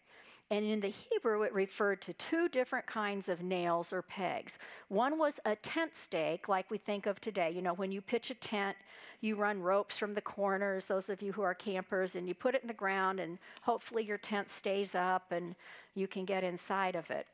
And 0.52 0.64
in 0.64 0.80
the 0.80 0.88
Hebrew, 0.88 1.42
it 1.42 1.54
referred 1.54 2.02
to 2.02 2.12
two 2.14 2.48
different 2.48 2.84
kinds 2.86 3.28
of 3.28 3.40
nails 3.40 3.92
or 3.92 4.02
pegs. 4.02 4.58
One 4.88 5.16
was 5.16 5.34
a 5.44 5.54
tent 5.54 5.94
stake, 5.94 6.48
like 6.48 6.68
we 6.72 6.78
think 6.78 7.06
of 7.06 7.20
today. 7.20 7.52
You 7.52 7.62
know, 7.62 7.74
when 7.74 7.92
you 7.92 8.00
pitch 8.00 8.30
a 8.30 8.34
tent, 8.34 8.76
you 9.20 9.36
run 9.36 9.62
ropes 9.62 9.96
from 9.96 10.12
the 10.12 10.20
corners, 10.20 10.86
those 10.86 11.08
of 11.08 11.22
you 11.22 11.32
who 11.32 11.42
are 11.42 11.54
campers, 11.54 12.16
and 12.16 12.26
you 12.26 12.34
put 12.34 12.56
it 12.56 12.62
in 12.62 12.68
the 12.68 12.74
ground, 12.74 13.20
and 13.20 13.38
hopefully 13.62 14.02
your 14.02 14.18
tent 14.18 14.50
stays 14.50 14.96
up 14.96 15.30
and 15.30 15.54
you 15.94 16.08
can 16.08 16.24
get 16.24 16.42
inside 16.42 16.96
of 16.96 17.08
it. 17.10 17.26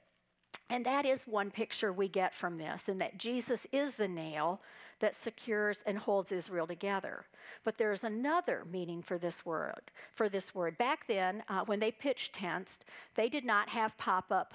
And 0.68 0.84
that 0.84 1.06
is 1.06 1.26
one 1.26 1.50
picture 1.50 1.92
we 1.92 2.08
get 2.08 2.34
from 2.34 2.58
this, 2.58 2.82
and 2.88 3.00
that 3.00 3.18
Jesus 3.18 3.66
is 3.72 3.94
the 3.94 4.08
nail 4.08 4.60
that 5.00 5.14
secures 5.14 5.80
and 5.86 5.98
holds 5.98 6.32
Israel 6.32 6.66
together. 6.66 7.24
But 7.64 7.78
there's 7.78 8.04
another 8.04 8.64
meaning 8.70 9.02
for 9.02 9.18
this 9.18 9.44
word. 9.44 9.90
For 10.14 10.28
this 10.28 10.54
word, 10.54 10.78
back 10.78 11.06
then, 11.06 11.42
uh, 11.48 11.64
when 11.64 11.80
they 11.80 11.90
pitched 11.90 12.34
tents, 12.34 12.80
they 13.14 13.28
did 13.28 13.44
not 13.44 13.68
have 13.68 13.96
pop-up 13.98 14.54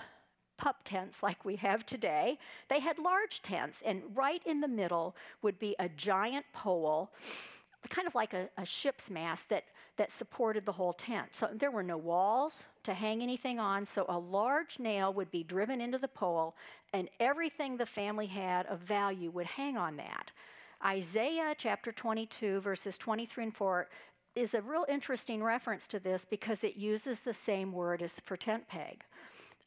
pup 0.57 0.77
tents 0.83 1.23
like 1.23 1.43
we 1.43 1.55
have 1.55 1.85
today. 1.87 2.37
They 2.69 2.79
had 2.79 2.99
large 2.99 3.41
tents, 3.41 3.81
and 3.83 4.03
right 4.13 4.41
in 4.45 4.61
the 4.61 4.67
middle 4.67 5.15
would 5.41 5.57
be 5.57 5.75
a 5.79 5.89
giant 5.89 6.45
pole, 6.53 7.11
kind 7.89 8.07
of 8.07 8.13
like 8.13 8.33
a, 8.33 8.47
a 8.57 8.65
ship's 8.65 9.09
mast 9.09 9.49
that 9.49 9.63
that 9.97 10.11
supported 10.11 10.65
the 10.65 10.71
whole 10.71 10.93
tent. 10.93 11.29
So 11.33 11.49
there 11.53 11.71
were 11.71 11.83
no 11.83 11.97
walls 11.97 12.63
to 12.83 12.93
hang 12.93 13.21
anything 13.21 13.59
on, 13.59 13.85
so 13.85 14.05
a 14.09 14.17
large 14.17 14.79
nail 14.79 15.13
would 15.13 15.31
be 15.31 15.43
driven 15.43 15.81
into 15.81 15.97
the 15.97 16.07
pole, 16.07 16.55
and 16.93 17.09
everything 17.19 17.77
the 17.77 17.85
family 17.85 18.27
had 18.27 18.65
of 18.67 18.79
value 18.79 19.29
would 19.31 19.45
hang 19.45 19.77
on 19.77 19.97
that. 19.97 20.31
Isaiah 20.83 21.53
chapter 21.57 21.91
22, 21.91 22.61
verses 22.61 22.97
23 22.97 23.43
and 23.45 23.55
4, 23.55 23.87
is 24.35 24.53
a 24.53 24.61
real 24.61 24.85
interesting 24.89 25.43
reference 25.43 25.87
to 25.87 25.99
this 25.99 26.25
because 26.29 26.63
it 26.63 26.77
uses 26.77 27.19
the 27.19 27.33
same 27.33 27.71
word 27.71 28.01
as 28.01 28.13
for 28.23 28.37
tent 28.37 28.67
peg. 28.67 29.03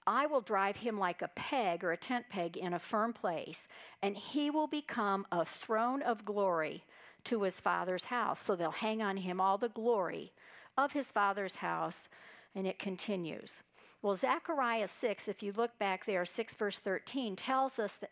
I 0.07 0.27
will 0.27 0.41
drive 0.41 0.77
him 0.77 0.99
like 0.99 1.23
a 1.23 1.31
peg 1.35 1.85
or 1.85 1.93
a 1.93 1.97
tent 1.97 2.27
peg 2.29 2.57
in 2.57 2.75
a 2.75 2.79
firm 2.79 3.13
place, 3.13 3.61
and 4.03 4.17
he 4.17 4.51
will 4.51 4.67
become 4.67 5.27
a 5.33 5.45
throne 5.45 6.03
of 6.03 6.25
glory 6.25 6.83
to 7.25 7.43
his 7.43 7.61
father's 7.61 8.05
house. 8.05 8.41
So 8.41 8.57
they'll 8.57 8.71
hang 8.71 9.03
on 9.03 9.17
him 9.17 9.41
all 9.41 9.59
the 9.59 9.69
glory 9.69 10.33
of 10.77 10.93
his 10.93 11.07
father's 11.07 11.57
house, 11.57 12.09
and 12.55 12.67
it 12.67 12.79
continues. 12.79 13.53
Well, 14.03 14.17
Zechariah 14.17 14.89
6, 14.89 15.29
if 15.29 15.43
you 15.43 15.53
look 15.57 15.79
back 15.79 16.05
there, 16.05 16.25
6 16.25 16.57
verse 16.57 16.79
13, 16.79 17.37
tells 17.37 17.79
us 17.79 17.93
that, 18.01 18.11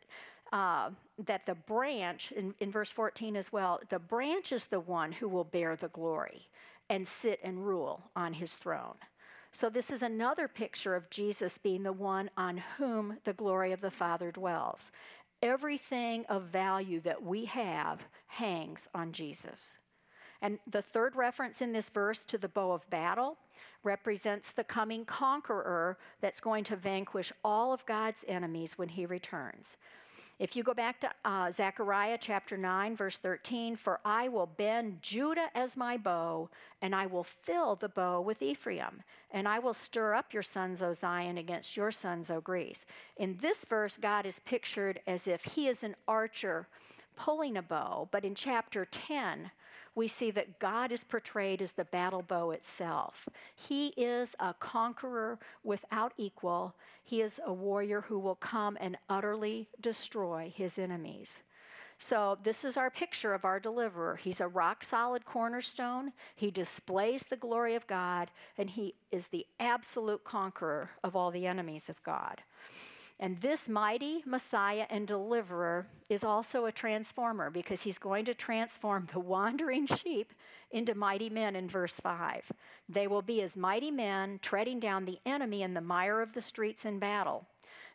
uh, 0.53 0.91
that 1.27 1.45
the 1.45 1.55
branch, 1.55 2.33
in, 2.33 2.55
in 2.61 2.71
verse 2.71 2.91
14 2.91 3.37
as 3.37 3.53
well, 3.53 3.81
the 3.91 3.99
branch 3.99 4.53
is 4.53 4.65
the 4.65 4.81
one 4.81 5.13
who 5.13 5.29
will 5.29 5.45
bear 5.45 5.77
the 5.77 5.89
glory 5.89 6.49
and 6.89 7.07
sit 7.07 7.41
and 7.43 7.67
rule 7.67 8.03
on 8.17 8.33
his 8.33 8.53
throne. 8.53 8.95
So, 9.55 9.69
this 9.69 9.91
is 9.91 10.01
another 10.01 10.49
picture 10.49 10.95
of 10.95 11.11
Jesus 11.11 11.59
being 11.59 11.83
the 11.83 11.93
one 11.93 12.31
on 12.39 12.63
whom 12.79 13.19
the 13.25 13.35
glory 13.35 13.73
of 13.73 13.83
the 13.83 13.91
Father 13.91 14.31
dwells. 14.31 14.91
Everything 15.43 16.25
of 16.29 16.45
value 16.45 17.01
that 17.01 17.23
we 17.23 17.45
have 17.47 18.01
hangs 18.29 18.89
on 18.95 19.13
Jesus. 19.13 19.79
And 20.41 20.59
the 20.67 20.83
third 20.83 21.15
reference 21.15 21.61
in 21.61 21.73
this 21.73 21.89
verse 21.89 22.25
to 22.27 22.39
the 22.39 22.49
bow 22.49 22.73
of 22.73 22.89
battle 22.91 23.37
represents 23.85 24.53
the 24.53 24.65
coming 24.65 25.05
conqueror 25.05 25.99
that's 26.21 26.41
going 26.41 26.65
to 26.65 26.77
vanquish 26.77 27.33
all 27.45 27.73
of 27.73 27.87
God's 27.87 28.25
enemies 28.27 28.77
when 28.77 28.89
he 28.89 29.07
returns. 29.07 29.77
If 30.43 30.57
you 30.57 30.65
go 30.65 30.75
back 30.75 30.99
to 31.03 31.11
uh, 31.25 31.53
Zechariah 31.53 32.19
chapter 32.21 32.57
9, 32.57 32.97
verse 32.97 33.17
13, 33.17 33.77
for 33.77 34.01
I 34.05 34.27
will 34.27 34.47
bend 34.47 35.01
Judah 35.01 35.47
as 35.55 35.77
my 35.77 35.97
bow, 35.97 36.51
and 36.81 36.97
I 36.97 37.07
will 37.07 37.23
fill 37.23 37.77
the 37.77 37.89
bow 37.89 38.21
with 38.21 38.43
Ephraim, 38.43 39.05
and 39.31 39.47
I 39.47 39.61
will 39.61 39.73
stir 39.73 40.15
up 40.15 40.33
your 40.33 40.43
sons, 40.43 40.83
O 40.83 40.95
Zion, 40.95 41.39
against 41.39 41.77
your 41.77 41.93
sons, 41.93 42.29
O 42.29 42.41
Greece. 42.41 42.85
In 43.19 43.39
this 43.41 43.65
verse, 43.65 43.97
God 44.03 44.27
is 44.27 44.41
pictured 44.45 44.99
as 45.07 45.29
if 45.29 45.45
he 45.45 45.69
is 45.69 45.85
an 45.85 45.95
archer 46.09 46.67
pulling 47.15 47.57
a 47.57 47.63
bow, 47.63 48.09
but 48.11 48.25
in 48.25 48.35
chapter 48.35 48.85
10, 48.85 49.49
we 49.95 50.09
see 50.09 50.31
that 50.31 50.59
God 50.59 50.93
is 50.93 51.05
portrayed 51.05 51.61
as 51.61 51.73
the 51.73 51.85
battle 51.85 52.23
bow 52.23 52.51
itself. 52.51 53.29
He 53.55 53.89
is 53.97 54.31
a 54.41 54.55
conqueror 54.55 55.39
without 55.65 56.13
equal. 56.17 56.75
He 57.05 57.21
is 57.21 57.41
a 57.45 57.53
warrior 57.53 58.03
who 58.03 58.19
will 58.19 58.37
come 58.37 58.79
and 58.81 58.97
utterly 59.09 59.69
destroy 59.81 60.53
his 60.55 60.79
enemies. 60.79 61.35
So, 61.99 62.37
this 62.43 62.65
is 62.65 62.77
our 62.77 62.91
picture 62.91 63.33
of 63.33 63.45
our 63.45 63.61
deliverer. 63.61 64.17
He's 64.17 64.41
a 64.41 64.49
rock 64.49 64.83
solid 64.83 65.25
cornerstone. 65.25 66.13
He 66.35 66.51
displays 66.51 67.23
the 67.23 67.37
glory 67.37 67.77
of 67.77 67.87
God, 67.87 68.31
and 68.59 68.69
he 68.69 68.95
is 69.13 69.29
the 69.29 69.47
absolute 69.61 70.25
conqueror 70.25 70.91
of 71.05 71.15
all 71.15 71.31
the 71.31 71.47
enemies 71.47 71.89
of 71.89 72.03
God. 72.03 72.43
And 73.21 73.41
this 73.41 73.69
mighty 73.69 74.23
Messiah 74.27 74.87
and 74.91 75.07
deliverer 75.07 75.87
is 76.09 76.25
also 76.25 76.67
a 76.67 76.73
transformer 76.73 77.51
because 77.51 77.83
he's 77.83 77.99
going 77.99 78.25
to 78.25 78.35
transform 78.35 79.09
the 79.13 79.21
wandering 79.21 79.87
sheep 79.87 80.33
into 80.71 80.95
mighty 80.95 81.31
men 81.31 81.55
in 81.55 81.69
verse 81.69 81.95
5. 81.95 82.51
They 82.89 83.07
will 83.07 83.23
be 83.23 83.43
as 83.43 83.55
mighty 83.55 83.91
men 83.91 84.41
treading 84.43 84.81
down 84.81 85.05
the 85.05 85.21
enemy 85.25 85.63
in 85.63 85.75
the 85.75 85.81
mire 85.81 86.21
of 86.21 86.33
the 86.33 86.43
streets 86.43 86.85
in 86.85 86.99
battle. 86.99 87.47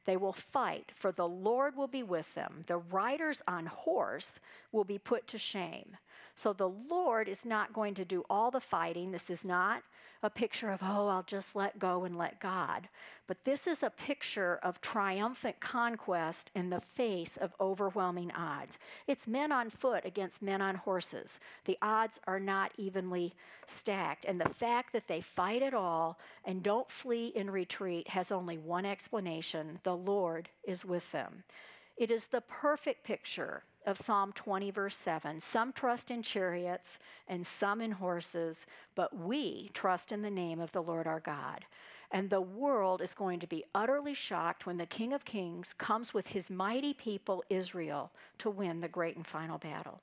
They 0.05 0.15
will 0.15 0.33
fight, 0.33 0.93
for 0.95 1.11
the 1.11 1.27
Lord 1.27 1.75
will 1.75 1.87
be 1.87 2.03
with 2.03 2.33
them. 2.33 2.61
The 2.67 2.77
riders 2.77 3.41
on 3.45 3.65
horse 3.65 4.31
will 4.71 4.85
be 4.85 4.97
put 4.97 5.27
to 5.27 5.37
shame. 5.37 5.97
So 6.33 6.53
the 6.53 6.69
Lord 6.69 7.27
is 7.27 7.43
not 7.43 7.73
going 7.73 7.93
to 7.95 8.05
do 8.05 8.23
all 8.29 8.49
the 8.49 8.61
fighting. 8.61 9.11
This 9.11 9.29
is 9.29 9.43
not 9.43 9.83
a 10.23 10.29
picture 10.29 10.71
of, 10.71 10.79
oh, 10.81 11.07
I'll 11.07 11.23
just 11.23 11.55
let 11.55 11.79
go 11.79 12.03
and 12.03 12.17
let 12.17 12.39
God. 12.39 12.87
But 13.27 13.43
this 13.43 13.67
is 13.67 13.83
a 13.83 13.89
picture 13.89 14.59
of 14.63 14.79
triumphant 14.81 15.59
conquest 15.59 16.51
in 16.55 16.69
the 16.69 16.81
face 16.81 17.37
of 17.37 17.53
overwhelming 17.59 18.31
odds. 18.31 18.79
It's 19.05 19.27
men 19.27 19.51
on 19.51 19.69
foot 19.69 20.05
against 20.05 20.41
men 20.41 20.61
on 20.61 20.75
horses. 20.75 21.39
The 21.65 21.77
odds 21.81 22.19
are 22.25 22.39
not 22.39 22.71
evenly 22.77 23.33
stacked. 23.65 24.25
And 24.25 24.39
the 24.39 24.49
fact 24.49 24.93
that 24.93 25.07
they 25.07 25.21
fight 25.21 25.61
at 25.61 25.73
all 25.73 26.17
and 26.45 26.63
don't 26.63 26.89
flee 26.89 27.33
in 27.35 27.49
retreat 27.49 28.07
has 28.07 28.31
only 28.31 28.57
one 28.57 28.85
explanation 28.85 29.79
the 29.83 29.95
Lord 29.95 30.49
is 30.63 30.85
with 30.85 31.11
them. 31.11 31.43
It 31.97 32.11
is 32.11 32.25
the 32.25 32.41
perfect 32.41 33.03
picture 33.03 33.63
of 33.87 33.97
Psalm 33.97 34.33
20, 34.33 34.69
verse 34.69 34.97
7. 34.97 35.39
Some 35.39 35.71
trust 35.71 36.11
in 36.11 36.21
chariots 36.21 36.99
and 37.27 37.47
some 37.47 37.81
in 37.81 37.91
horses, 37.91 38.57
but 38.95 39.17
we 39.17 39.71
trust 39.73 40.11
in 40.11 40.21
the 40.21 40.29
name 40.29 40.59
of 40.59 40.71
the 40.73 40.83
Lord 40.83 41.07
our 41.07 41.21
God. 41.21 41.65
And 42.11 42.29
the 42.29 42.41
world 42.41 43.01
is 43.01 43.13
going 43.13 43.39
to 43.39 43.47
be 43.47 43.63
utterly 43.73 44.13
shocked 44.13 44.65
when 44.65 44.77
the 44.77 44.85
King 44.85 45.13
of 45.13 45.25
Kings 45.25 45.73
comes 45.77 46.13
with 46.13 46.27
his 46.27 46.49
mighty 46.49 46.93
people, 46.93 47.43
Israel, 47.49 48.11
to 48.39 48.49
win 48.49 48.81
the 48.81 48.87
great 48.87 49.15
and 49.15 49.25
final 49.25 49.57
battle. 49.57 50.01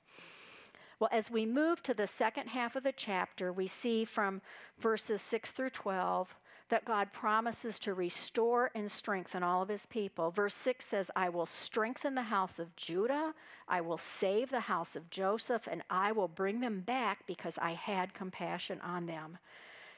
Well, 0.99 1.09
as 1.11 1.29
we 1.29 1.45
move 1.45 1.83
to 1.83 1.93
the 1.93 2.07
second 2.07 2.47
half 2.47 2.75
of 2.75 2.83
the 2.83 2.91
chapter, 2.91 3.53
we 3.53 3.67
see 3.67 4.05
from 4.05 4.41
verses 4.79 5.21
6 5.21 5.51
through 5.51 5.71
12 5.71 6.35
that 6.69 6.85
God 6.85 7.13
promises 7.13 7.77
to 7.79 7.93
restore 7.93 8.71
and 8.73 8.91
strengthen 8.91 9.43
all 9.43 9.61
of 9.61 9.69
his 9.69 9.85
people. 9.85 10.31
Verse 10.31 10.55
6 10.55 10.85
says, 10.85 11.11
I 11.15 11.29
will 11.29 11.45
strengthen 11.45 12.15
the 12.15 12.23
house 12.23 12.57
of 12.57 12.75
Judah, 12.75 13.33
I 13.67 13.81
will 13.81 13.97
save 13.97 14.49
the 14.49 14.61
house 14.61 14.95
of 14.95 15.09
Joseph, 15.09 15.67
and 15.71 15.83
I 15.89 16.11
will 16.11 16.27
bring 16.27 16.59
them 16.59 16.81
back 16.81 17.25
because 17.27 17.53
I 17.61 17.73
had 17.73 18.13
compassion 18.13 18.81
on 18.81 19.05
them. 19.05 19.37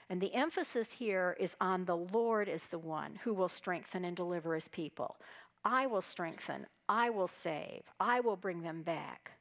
And 0.10 0.22
the 0.22 0.34
emphasis 0.34 0.88
here 0.92 1.36
is 1.40 1.56
on 1.60 1.86
the 1.86 1.98
Lord 1.98 2.48
as 2.48 2.66
the 2.66 2.80
one 2.80 3.20
who 3.24 3.34
will 3.34 3.50
strengthen 3.50 4.06
and 4.06 4.16
deliver 4.16 4.56
his 4.56 4.68
people. 4.70 5.18
I 5.66 5.86
will 5.88 6.02
strengthen, 6.02 6.66
I 6.88 7.10
will 7.10 7.28
save, 7.28 7.84
I 8.00 8.22
will 8.22 8.38
bring 8.38 8.62
them 8.62 8.84
back. 8.84 9.32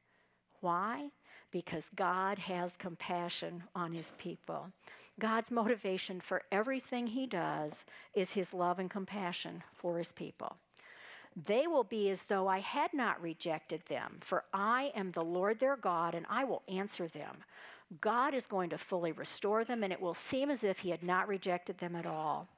Why? 0.60 1.10
Because 1.52 1.84
God 1.94 2.38
has 2.38 2.72
compassion 2.78 3.62
on 3.74 3.92
his 3.92 4.12
people. 4.18 4.72
God's 5.18 5.50
motivation 5.50 6.20
for 6.20 6.42
everything 6.52 7.06
he 7.06 7.26
does 7.26 7.84
is 8.14 8.30
his 8.32 8.52
love 8.52 8.78
and 8.78 8.90
compassion 8.90 9.62
for 9.74 9.98
his 9.98 10.12
people. 10.12 10.56
They 11.44 11.66
will 11.66 11.84
be 11.84 12.10
as 12.10 12.22
though 12.22 12.48
I 12.48 12.60
had 12.60 12.94
not 12.94 13.20
rejected 13.20 13.82
them, 13.88 14.18
for 14.20 14.44
I 14.54 14.92
am 14.94 15.12
the 15.12 15.24
Lord 15.24 15.58
their 15.58 15.76
God, 15.76 16.14
and 16.14 16.24
I 16.30 16.44
will 16.44 16.62
answer 16.68 17.08
them. 17.08 17.36
God 18.00 18.34
is 18.34 18.46
going 18.46 18.70
to 18.70 18.78
fully 18.78 19.12
restore 19.12 19.64
them, 19.64 19.84
and 19.84 19.92
it 19.92 20.00
will 20.00 20.14
seem 20.14 20.50
as 20.50 20.64
if 20.64 20.78
he 20.78 20.90
had 20.90 21.02
not 21.02 21.28
rejected 21.28 21.78
them 21.78 21.94
at 21.94 22.06
all. 22.06 22.48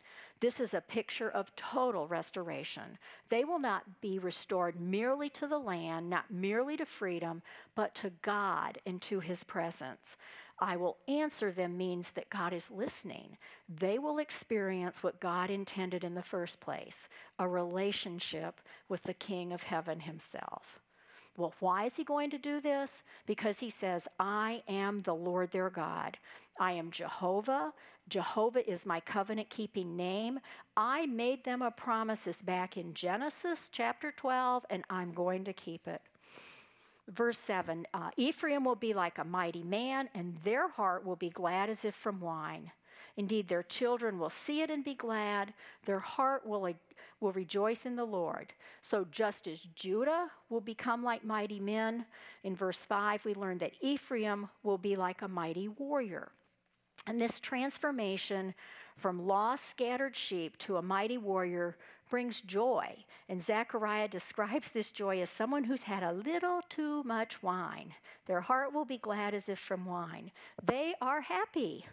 This 0.40 0.60
is 0.60 0.74
a 0.74 0.80
picture 0.80 1.30
of 1.30 1.54
total 1.56 2.06
restoration. 2.06 2.98
They 3.28 3.44
will 3.44 3.58
not 3.58 3.82
be 4.00 4.20
restored 4.20 4.80
merely 4.80 5.28
to 5.30 5.48
the 5.48 5.58
land, 5.58 6.08
not 6.08 6.30
merely 6.30 6.76
to 6.76 6.86
freedom, 6.86 7.42
but 7.74 7.94
to 7.96 8.10
God 8.22 8.78
and 8.86 9.02
to 9.02 9.18
his 9.18 9.42
presence. 9.42 10.16
I 10.60 10.76
will 10.76 10.96
answer 11.06 11.52
them 11.52 11.76
means 11.76 12.10
that 12.10 12.30
God 12.30 12.52
is 12.52 12.70
listening. 12.70 13.36
They 13.68 13.98
will 13.98 14.18
experience 14.18 15.02
what 15.02 15.20
God 15.20 15.50
intended 15.50 16.02
in 16.04 16.14
the 16.14 16.22
first 16.22 16.60
place 16.60 16.96
a 17.38 17.48
relationship 17.48 18.60
with 18.88 19.02
the 19.04 19.14
King 19.14 19.52
of 19.52 19.62
heaven 19.62 20.00
himself. 20.00 20.80
Well, 21.36 21.54
why 21.60 21.86
is 21.86 21.96
he 21.96 22.02
going 22.02 22.30
to 22.30 22.38
do 22.38 22.60
this? 22.60 22.92
Because 23.24 23.60
he 23.60 23.70
says, 23.70 24.08
I 24.18 24.62
am 24.66 25.00
the 25.00 25.14
Lord 25.14 25.52
their 25.52 25.70
God. 25.70 26.18
I 26.58 26.72
am 26.72 26.90
Jehovah. 26.90 27.72
Jehovah 28.08 28.68
is 28.68 28.84
my 28.84 28.98
covenant 28.98 29.48
keeping 29.48 29.96
name. 29.96 30.40
I 30.76 31.06
made 31.06 31.44
them 31.44 31.62
a 31.62 31.70
promise 31.70 32.26
back 32.44 32.76
in 32.76 32.92
Genesis 32.92 33.68
chapter 33.70 34.10
12, 34.10 34.66
and 34.68 34.82
I'm 34.90 35.12
going 35.12 35.44
to 35.44 35.52
keep 35.52 35.86
it. 35.86 36.02
Verse 37.08 37.38
7 37.46 37.86
uh, 37.94 38.10
Ephraim 38.16 38.64
will 38.64 38.76
be 38.76 38.92
like 38.92 39.18
a 39.18 39.24
mighty 39.24 39.62
man, 39.62 40.08
and 40.14 40.36
their 40.44 40.68
heart 40.68 41.04
will 41.04 41.16
be 41.16 41.30
glad 41.30 41.70
as 41.70 41.84
if 41.84 41.94
from 41.94 42.20
wine. 42.20 42.70
Indeed, 43.16 43.48
their 43.48 43.64
children 43.64 44.18
will 44.18 44.30
see 44.30 44.60
it 44.60 44.70
and 44.70 44.84
be 44.84 44.94
glad. 44.94 45.52
Their 45.86 45.98
heart 45.98 46.46
will, 46.46 46.72
will 47.20 47.32
rejoice 47.32 47.84
in 47.84 47.96
the 47.96 48.04
Lord. 48.04 48.52
So, 48.82 49.06
just 49.10 49.48
as 49.48 49.60
Judah 49.74 50.30
will 50.50 50.60
become 50.60 51.02
like 51.02 51.24
mighty 51.24 51.58
men, 51.58 52.06
in 52.44 52.54
verse 52.54 52.78
5, 52.78 53.24
we 53.24 53.34
learn 53.34 53.58
that 53.58 53.72
Ephraim 53.80 54.48
will 54.62 54.78
be 54.78 54.94
like 54.94 55.22
a 55.22 55.28
mighty 55.28 55.66
warrior. 55.66 56.30
And 57.08 57.20
this 57.20 57.40
transformation 57.40 58.54
from 58.96 59.26
lost, 59.26 59.68
scattered 59.70 60.14
sheep 60.14 60.58
to 60.58 60.76
a 60.76 60.82
mighty 60.82 61.18
warrior 61.18 61.76
brings 62.08 62.40
joy. 62.40 63.04
And 63.28 63.42
Zechariah 63.42 64.08
describes 64.18 64.70
this 64.70 64.90
joy 64.90 65.20
as 65.20 65.30
someone 65.30 65.64
who's 65.64 65.82
had 65.82 66.02
a 66.02 66.12
little 66.12 66.62
too 66.68 67.02
much 67.04 67.42
wine. 67.42 67.94
Their 68.26 68.40
heart 68.40 68.72
will 68.72 68.84
be 68.84 68.98
glad 68.98 69.34
as 69.34 69.48
if 69.48 69.58
from 69.58 69.84
wine. 69.84 70.30
They 70.64 70.94
are 71.00 71.20
happy. 71.20 71.86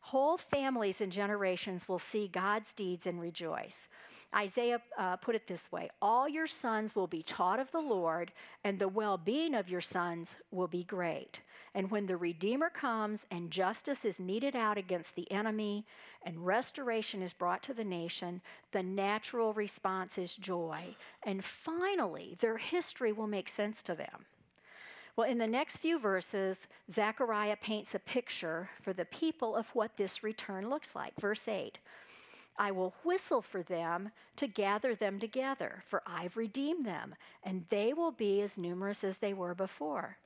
Whole 0.00 0.38
families 0.38 1.00
and 1.00 1.12
generations 1.12 1.88
will 1.88 1.98
see 1.98 2.28
God's 2.28 2.72
deeds 2.72 3.06
and 3.06 3.20
rejoice. 3.20 3.88
Isaiah 4.34 4.80
uh, 4.98 5.16
put 5.16 5.34
it 5.34 5.46
this 5.46 5.72
way 5.72 5.90
All 6.02 6.28
your 6.28 6.46
sons 6.46 6.94
will 6.94 7.06
be 7.06 7.22
taught 7.22 7.60
of 7.60 7.70
the 7.70 7.80
Lord, 7.80 8.32
and 8.64 8.78
the 8.78 8.88
well 8.88 9.16
being 9.16 9.54
of 9.54 9.68
your 9.68 9.80
sons 9.80 10.36
will 10.50 10.68
be 10.68 10.84
great. 10.84 11.40
And 11.74 11.90
when 11.90 12.06
the 12.06 12.16
Redeemer 12.16 12.70
comes 12.70 13.20
and 13.30 13.50
justice 13.50 14.04
is 14.04 14.18
meted 14.18 14.56
out 14.56 14.78
against 14.78 15.14
the 15.14 15.30
enemy 15.30 15.86
and 16.22 16.44
restoration 16.44 17.22
is 17.22 17.32
brought 17.32 17.62
to 17.64 17.74
the 17.74 17.84
nation, 17.84 18.40
the 18.72 18.82
natural 18.82 19.52
response 19.52 20.18
is 20.18 20.34
joy. 20.34 20.96
And 21.22 21.44
finally, 21.44 22.36
their 22.40 22.56
history 22.56 23.12
will 23.12 23.26
make 23.26 23.48
sense 23.48 23.82
to 23.84 23.94
them. 23.94 24.26
Well, 25.14 25.28
in 25.28 25.38
the 25.38 25.46
next 25.46 25.78
few 25.78 25.98
verses, 25.98 26.58
Zechariah 26.92 27.56
paints 27.56 27.94
a 27.94 27.98
picture 27.98 28.70
for 28.80 28.92
the 28.92 29.04
people 29.04 29.56
of 29.56 29.66
what 29.74 29.96
this 29.96 30.22
return 30.22 30.70
looks 30.70 30.94
like. 30.94 31.12
Verse 31.20 31.46
8 31.46 31.78
I 32.58 32.72
will 32.72 32.94
whistle 33.04 33.40
for 33.40 33.62
them 33.62 34.10
to 34.36 34.46
gather 34.46 34.94
them 34.94 35.18
together, 35.20 35.84
for 35.88 36.02
I've 36.06 36.36
redeemed 36.36 36.84
them, 36.84 37.14
and 37.44 37.64
they 37.70 37.92
will 37.92 38.10
be 38.10 38.42
as 38.42 38.56
numerous 38.56 39.04
as 39.04 39.16
they 39.18 39.32
were 39.32 39.54
before. 39.54 40.18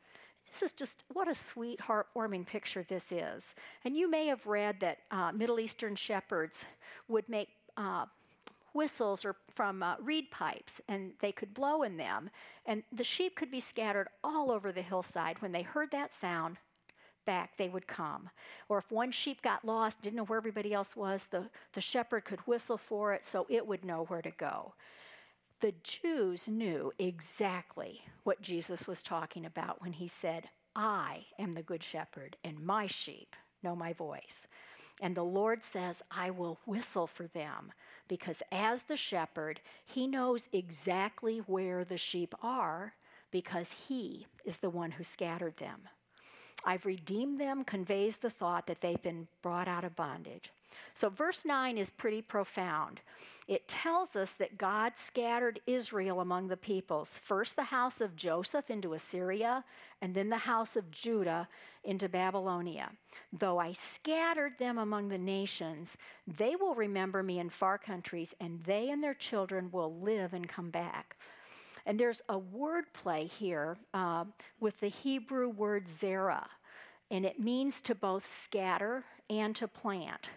This 0.50 0.62
is 0.62 0.72
just 0.72 1.04
what 1.12 1.28
a 1.28 1.34
sweet, 1.34 1.80
heartwarming 1.80 2.46
picture 2.46 2.84
this 2.86 3.04
is. 3.10 3.42
And 3.84 3.96
you 3.96 4.10
may 4.10 4.26
have 4.26 4.46
read 4.46 4.80
that 4.80 4.98
uh, 5.10 5.32
Middle 5.32 5.60
Eastern 5.60 5.94
shepherds 5.94 6.64
would 7.08 7.28
make 7.28 7.48
uh, 7.76 8.06
whistles 8.74 9.24
or 9.24 9.36
from 9.54 9.82
uh, 9.82 9.96
reed 10.00 10.30
pipes, 10.30 10.80
and 10.88 11.12
they 11.20 11.32
could 11.32 11.54
blow 11.54 11.82
in 11.82 11.96
them, 11.96 12.30
and 12.66 12.82
the 12.92 13.04
sheep 13.04 13.36
could 13.36 13.50
be 13.50 13.60
scattered 13.60 14.08
all 14.22 14.50
over 14.50 14.72
the 14.72 14.82
hillside. 14.82 15.40
When 15.40 15.52
they 15.52 15.62
heard 15.62 15.90
that 15.92 16.12
sound, 16.20 16.56
back 17.24 17.56
they 17.56 17.68
would 17.68 17.86
come. 17.86 18.30
Or 18.68 18.78
if 18.78 18.90
one 18.90 19.10
sheep 19.10 19.42
got 19.42 19.64
lost, 19.64 20.02
didn't 20.02 20.16
know 20.16 20.24
where 20.24 20.38
everybody 20.38 20.72
else 20.72 20.96
was, 20.96 21.22
the, 21.30 21.48
the 21.72 21.80
shepherd 21.80 22.24
could 22.24 22.40
whistle 22.40 22.78
for 22.78 23.12
it 23.12 23.24
so 23.24 23.46
it 23.48 23.66
would 23.66 23.84
know 23.84 24.04
where 24.04 24.22
to 24.22 24.30
go 24.32 24.74
the 25.62 25.72
Jews 25.84 26.48
knew 26.48 26.92
exactly 26.98 28.02
what 28.24 28.42
Jesus 28.42 28.88
was 28.88 29.02
talking 29.02 29.46
about 29.46 29.80
when 29.80 29.92
he 29.92 30.08
said, 30.08 30.48
I 30.74 31.24
am 31.38 31.52
the 31.52 31.62
good 31.62 31.84
shepherd, 31.84 32.36
and 32.42 32.58
my 32.58 32.88
sheep 32.88 33.36
know 33.62 33.76
my 33.76 33.92
voice. 33.92 34.40
And 35.00 35.14
the 35.14 35.22
Lord 35.22 35.62
says, 35.62 36.02
I 36.10 36.30
will 36.30 36.58
whistle 36.66 37.06
for 37.06 37.28
them, 37.28 37.72
because 38.08 38.42
as 38.50 38.82
the 38.82 38.96
shepherd, 38.96 39.60
he 39.86 40.08
knows 40.08 40.48
exactly 40.52 41.38
where 41.46 41.84
the 41.84 41.96
sheep 41.96 42.34
are, 42.42 42.94
because 43.30 43.68
he 43.86 44.26
is 44.44 44.56
the 44.56 44.70
one 44.70 44.90
who 44.90 45.04
scattered 45.04 45.56
them. 45.58 45.82
I've 46.64 46.86
redeemed 46.86 47.40
them 47.40 47.64
conveys 47.64 48.16
the 48.16 48.30
thought 48.30 48.66
that 48.66 48.80
they've 48.80 49.02
been 49.02 49.26
brought 49.42 49.68
out 49.68 49.84
of 49.84 49.96
bondage. 49.96 50.52
So, 50.94 51.08
verse 51.08 51.44
9 51.44 51.78
is 51.78 51.90
pretty 51.90 52.22
profound. 52.22 53.00
It 53.48 53.66
tells 53.68 54.14
us 54.14 54.32
that 54.38 54.56
God 54.56 54.92
scattered 54.96 55.60
Israel 55.66 56.20
among 56.20 56.48
the 56.48 56.56
peoples, 56.56 57.10
first 57.22 57.56
the 57.56 57.64
house 57.64 58.00
of 58.00 58.16
Joseph 58.16 58.70
into 58.70 58.94
Assyria, 58.94 59.64
and 60.00 60.14
then 60.14 60.28
the 60.28 60.36
house 60.36 60.76
of 60.76 60.90
Judah 60.90 61.48
into 61.84 62.08
Babylonia. 62.08 62.90
Though 63.32 63.58
I 63.58 63.72
scattered 63.72 64.58
them 64.58 64.78
among 64.78 65.08
the 65.08 65.18
nations, 65.18 65.96
they 66.26 66.56
will 66.56 66.74
remember 66.74 67.22
me 67.22 67.38
in 67.38 67.50
far 67.50 67.78
countries, 67.78 68.34
and 68.40 68.62
they 68.64 68.90
and 68.90 69.02
their 69.02 69.14
children 69.14 69.70
will 69.72 69.98
live 70.00 70.32
and 70.32 70.48
come 70.48 70.70
back. 70.70 71.16
And 71.86 71.98
there's 71.98 72.20
a 72.28 72.38
word 72.38 72.84
play 72.92 73.26
here 73.26 73.76
uh, 73.92 74.24
with 74.60 74.78
the 74.80 74.88
Hebrew 74.88 75.48
word 75.48 75.86
zerah, 76.00 76.48
and 77.10 77.24
it 77.24 77.40
means 77.40 77.80
to 77.82 77.94
both 77.94 78.26
scatter 78.44 79.04
and 79.28 79.54
to 79.56 79.66
plant. 79.66 80.30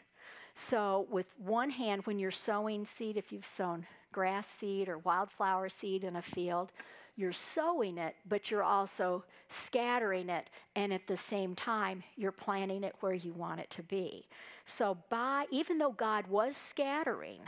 So, 0.56 1.06
with 1.10 1.28
one 1.38 1.70
hand, 1.70 2.06
when 2.06 2.18
you're 2.18 2.32
sowing 2.32 2.86
seed, 2.86 3.18
if 3.18 3.32
you've 3.32 3.46
sown 3.46 3.86
grass 4.12 4.48
seed 4.60 4.88
or 4.88 4.98
wildflower 5.00 5.68
seed 5.68 6.06
in 6.06 6.16
a 6.16 6.22
field, 6.22 6.72
you're 7.18 7.34
sowing 7.34 7.98
it, 7.98 8.16
but 8.28 8.50
you're 8.50 8.64
also 8.64 9.24
scattering 9.50 10.30
it, 10.30 10.50
and 10.76 10.94
at 10.94 11.08
the 11.08 11.16
same 11.16 11.56
time, 11.56 12.04
you're 12.16 12.32
planting 12.32 12.84
it 12.84 12.96
where 13.02 13.14
you 13.14 13.34
want 13.34 13.60
it 13.60 13.70
to 13.72 13.84
be. 13.84 14.28
So, 14.66 14.98
by 15.10 15.46
even 15.52 15.78
though 15.78 15.92
God 15.92 16.28
was 16.28 16.56
scattering, 16.56 17.40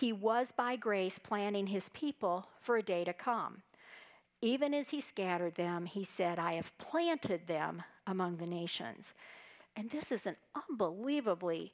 He 0.00 0.12
was 0.12 0.52
by 0.52 0.76
grace 0.76 1.18
planting 1.18 1.68
His 1.68 1.88
people 1.90 2.48
for 2.60 2.76
a 2.76 2.82
day 2.82 3.04
to 3.04 3.12
come. 3.12 3.62
Even 4.42 4.74
as 4.74 4.90
He 4.90 5.00
scattered 5.00 5.54
them, 5.54 5.86
He 5.86 6.04
said, 6.04 6.38
I 6.38 6.54
have 6.54 6.76
planted 6.78 7.46
them 7.46 7.82
among 8.06 8.36
the 8.36 8.46
nations. 8.46 9.14
And 9.76 9.90
this 9.90 10.10
is 10.10 10.26
an 10.26 10.36
unbelievably 10.70 11.72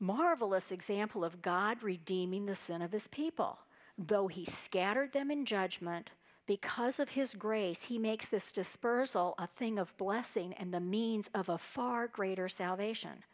marvelous 0.00 0.70
example 0.70 1.24
of 1.24 1.42
God 1.42 1.82
redeeming 1.82 2.46
the 2.46 2.54
sin 2.54 2.82
of 2.82 2.92
his 2.92 3.08
people. 3.08 3.58
Though 3.96 4.28
he 4.28 4.44
scattered 4.44 5.12
them 5.12 5.30
in 5.30 5.44
judgment, 5.44 6.10
because 6.46 7.00
of 7.00 7.08
his 7.08 7.34
grace, 7.34 7.84
he 7.84 7.98
makes 7.98 8.26
this 8.26 8.52
dispersal 8.52 9.34
a 9.38 9.46
thing 9.46 9.78
of 9.78 9.96
blessing 9.96 10.52
and 10.54 10.72
the 10.72 10.80
means 10.80 11.30
of 11.34 11.48
a 11.48 11.58
far 11.58 12.06
greater 12.06 12.48
salvation. 12.48 13.24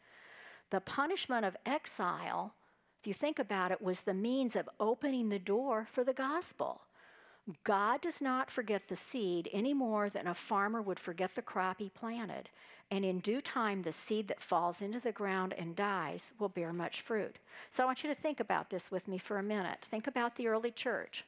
The 0.71 0.81
punishment 0.81 1.45
of 1.45 1.57
exile, 1.67 2.55
if 3.01 3.07
you 3.07 3.15
think 3.15 3.39
about 3.39 3.73
it, 3.73 3.81
was 3.83 4.01
the 4.01 4.15
means 4.15 4.57
of 4.57 4.69
opening 4.79 5.29
the 5.29 5.39
door 5.39 5.89
for 5.91 6.05
the 6.05 6.13
gospel. 6.13 6.83
God 7.65 8.01
does 8.03 8.21
not 8.21 8.51
forget 8.51 8.89
the 8.89 8.97
seed 8.97 9.49
any 9.53 9.73
more 9.75 10.11
than 10.11 10.27
a 10.27 10.35
farmer 10.35 10.83
would 10.83 11.01
forget 11.01 11.35
the 11.35 11.43
crop 11.43 11.79
he 11.79 11.89
planted 11.89 12.51
and 12.91 13.05
in 13.05 13.21
due 13.21 13.41
time, 13.41 13.83
the 13.83 13.93
seed 13.93 14.27
that 14.29 14.43
falls 14.43 14.81
into 14.81 14.99
the 14.99 15.13
ground 15.13 15.55
and 15.57 15.77
dies 15.77 16.33
will 16.39 16.49
bear 16.49 16.73
much 16.73 17.03
fruit. 17.03 17.39
So 17.71 17.83
I 17.83 17.87
want 17.87 18.03
you 18.03 18.13
to 18.13 18.21
think 18.21 18.41
about 18.41 18.69
this 18.69 18.91
with 18.91 19.07
me 19.07 19.17
for 19.17 19.39
a 19.39 19.43
minute. 19.43 19.87
Think 19.91 20.09
about 20.09 20.35
the 20.35 20.49
early 20.49 20.73
church. 20.73 21.25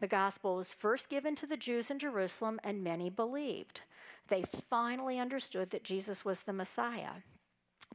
The 0.00 0.06
gospel 0.06 0.56
was 0.56 0.72
first 0.72 1.08
given 1.08 1.34
to 1.36 1.46
the 1.46 1.56
Jews 1.56 1.90
in 1.90 1.98
Jerusalem, 1.98 2.60
and 2.62 2.84
many 2.84 3.08
believed. 3.08 3.80
They 4.28 4.44
finally 4.68 5.18
understood 5.18 5.70
that 5.70 5.84
Jesus 5.84 6.24
was 6.24 6.40
the 6.40 6.52
Messiah. 6.52 7.22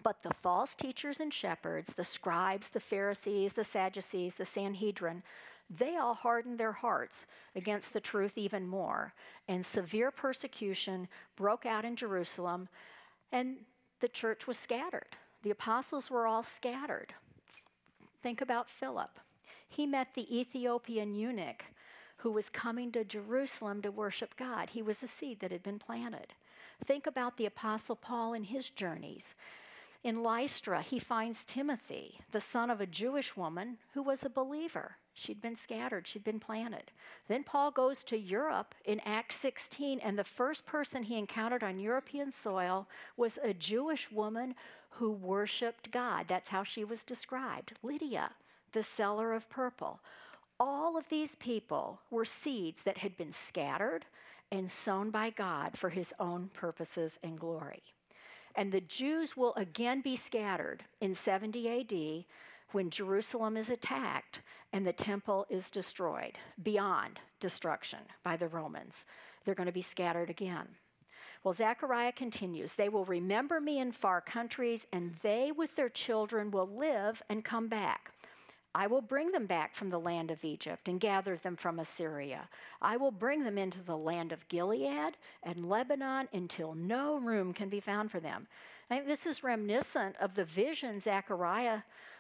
But 0.04 0.24
the 0.24 0.34
false 0.42 0.76
teachers 0.76 1.20
and 1.20 1.34
shepherds, 1.34 1.94
the 1.96 2.04
scribes, 2.04 2.70
the 2.70 2.80
Pharisees, 2.80 3.54
the 3.54 3.64
Sadducees, 3.64 4.36
the 4.36 4.46
Sanhedrin, 4.46 5.24
they 5.70 5.98
all 5.98 6.14
hardened 6.14 6.58
their 6.58 6.72
hearts 6.72 7.26
against 7.56 7.92
the 7.92 8.00
truth 8.00 8.38
even 8.38 8.68
more. 8.68 9.14
And 9.48 9.66
severe 9.66 10.12
persecution 10.12 11.08
broke 11.36 11.66
out 11.66 11.84
in 11.84 11.96
Jerusalem, 11.96 12.70
and 13.32 13.58
the 14.00 14.08
church 14.08 14.48
was 14.48 14.58
scattered. 14.58 15.16
The 15.44 15.52
apostles 15.52 16.10
were 16.10 16.26
all 16.26 16.44
scattered. 16.44 17.14
Think 18.24 18.42
about 18.42 18.70
Philip. 18.70 19.20
He 19.68 19.86
met 19.86 20.14
the 20.14 20.40
Ethiopian 20.40 21.16
eunuch 21.16 21.66
who 22.18 22.32
was 22.32 22.50
coming 22.50 22.92
to 22.92 23.04
Jerusalem 23.04 23.82
to 23.82 23.92
worship 23.92 24.36
God. 24.38 24.70
He 24.72 24.82
was 24.82 24.98
the 24.98 25.08
seed 25.08 25.40
that 25.40 25.52
had 25.52 25.64
been 25.64 25.80
planted. 25.80 26.34
Think 26.86 27.08
about 27.08 27.38
the 27.38 27.46
Apostle 27.46 27.96
Paul 27.96 28.34
and 28.34 28.46
his 28.46 28.70
journeys. 28.70 29.36
In 30.04 30.24
Lystra, 30.24 30.82
he 30.82 31.00
finds 31.00 31.44
Timothy, 31.44 32.20
the 32.32 32.40
son 32.40 32.70
of 32.70 32.80
a 32.80 32.86
Jewish 32.86 33.36
woman 33.36 33.78
who 33.94 34.04
was 34.04 34.24
a 34.24 34.30
believer. 34.30 34.98
She'd 35.14 35.42
been 35.42 35.56
scattered, 35.56 36.06
she'd 36.06 36.24
been 36.24 36.40
planted. 36.40 36.92
Then 37.28 37.44
Paul 37.44 37.72
goes 37.72 38.04
to 38.06 38.18
Europe 38.18 38.76
in 38.86 39.00
Acts 39.00 39.38
16, 39.38 40.00
and 40.00 40.18
the 40.18 40.24
first 40.24 40.66
person 40.66 41.04
he 41.04 41.18
encountered 41.18 41.64
on 41.64 41.80
European 41.80 42.32
soil 42.32 42.88
was 43.18 43.40
a 43.42 43.54
Jewish 43.54 44.12
woman 44.12 44.54
who 44.92 45.12
worshiped 45.12 45.92
God. 45.92 46.28
That's 46.28 46.50
how 46.50 46.64
she 46.64 46.84
was 46.84 47.04
described 47.04 47.74
Lydia, 47.82 48.32
the 48.74 48.84
seller 48.84 49.34
of 49.34 49.50
purple. 49.50 50.00
All 50.60 50.98
of 50.98 51.10
these 51.10 51.36
people 51.36 52.00
were 52.12 52.26
seeds 52.26 52.84
that 52.84 53.00
had 53.00 53.18
been 53.18 53.34
scattered 53.34 54.06
and 54.52 54.72
sown 54.72 55.10
by 55.10 55.32
God 55.32 55.78
for 55.78 55.90
his 55.90 56.14
own 56.20 56.50
purposes 56.54 57.14
and 57.24 57.40
glory. 57.40 57.84
And 58.58 58.72
the 58.72 58.82
Jews 58.82 59.38
will 59.38 59.54
again 59.56 60.02
be 60.02 60.16
scattered 60.16 60.84
in 61.00 61.14
70 61.14 61.70
AD 61.70 62.26
when 62.72 62.90
Jerusalem 62.90 63.56
is 63.56 63.70
attacked 63.70 64.42
and 64.74 64.86
the 64.86 64.92
temple 64.92 65.46
is 65.50 65.70
destroyed 65.70 66.38
beyond 66.64 67.20
destruction 67.40 68.00
by 68.24 68.36
the 68.36 68.48
Romans. 68.48 69.06
They're 69.46 69.56
going 69.56 69.68
to 69.68 69.72
be 69.72 69.82
scattered 69.82 70.32
again. 70.32 70.68
Well, 71.44 71.54
Zechariah 71.54 72.12
continues 72.14 72.74
They 72.74 72.90
will 72.90 73.06
remember 73.06 73.62
me 73.62 73.80
in 73.80 73.92
far 73.92 74.22
countries, 74.22 74.86
and 74.92 75.16
they 75.22 75.52
with 75.56 75.76
their 75.76 75.90
children 75.90 76.52
will 76.52 76.68
live 76.68 77.22
and 77.30 77.46
come 77.46 77.68
back. 77.68 78.12
I 78.76 78.88
will 78.88 79.02
bring 79.02 79.32
them 79.32 79.46
back 79.46 79.76
from 79.76 79.90
the 79.90 80.00
land 80.00 80.30
of 80.30 80.44
Egypt 80.44 80.88
and 80.88 81.00
gather 81.00 81.38
them 81.38 81.56
from 81.56 81.80
Assyria. 81.80 82.48
I 82.82 82.98
will 82.98 83.12
bring 83.12 83.44
them 83.44 83.58
into 83.58 83.82
the 83.82 83.98
land 83.98 84.32
of 84.32 84.48
Gilead 84.50 85.18
and 85.44 85.70
Lebanon 85.70 86.28
until 86.34 86.76
no 86.76 87.18
room 87.18 87.54
can 87.54 87.70
be 87.70 87.80
found 87.80 88.12
for 88.12 88.20
them. 88.20 88.48
This 88.90 89.26
is 89.26 89.44
reminiscent 89.44 90.16
of 90.18 90.36
the 90.36 90.46
vision 90.46 91.02
Zechariah 91.02 91.80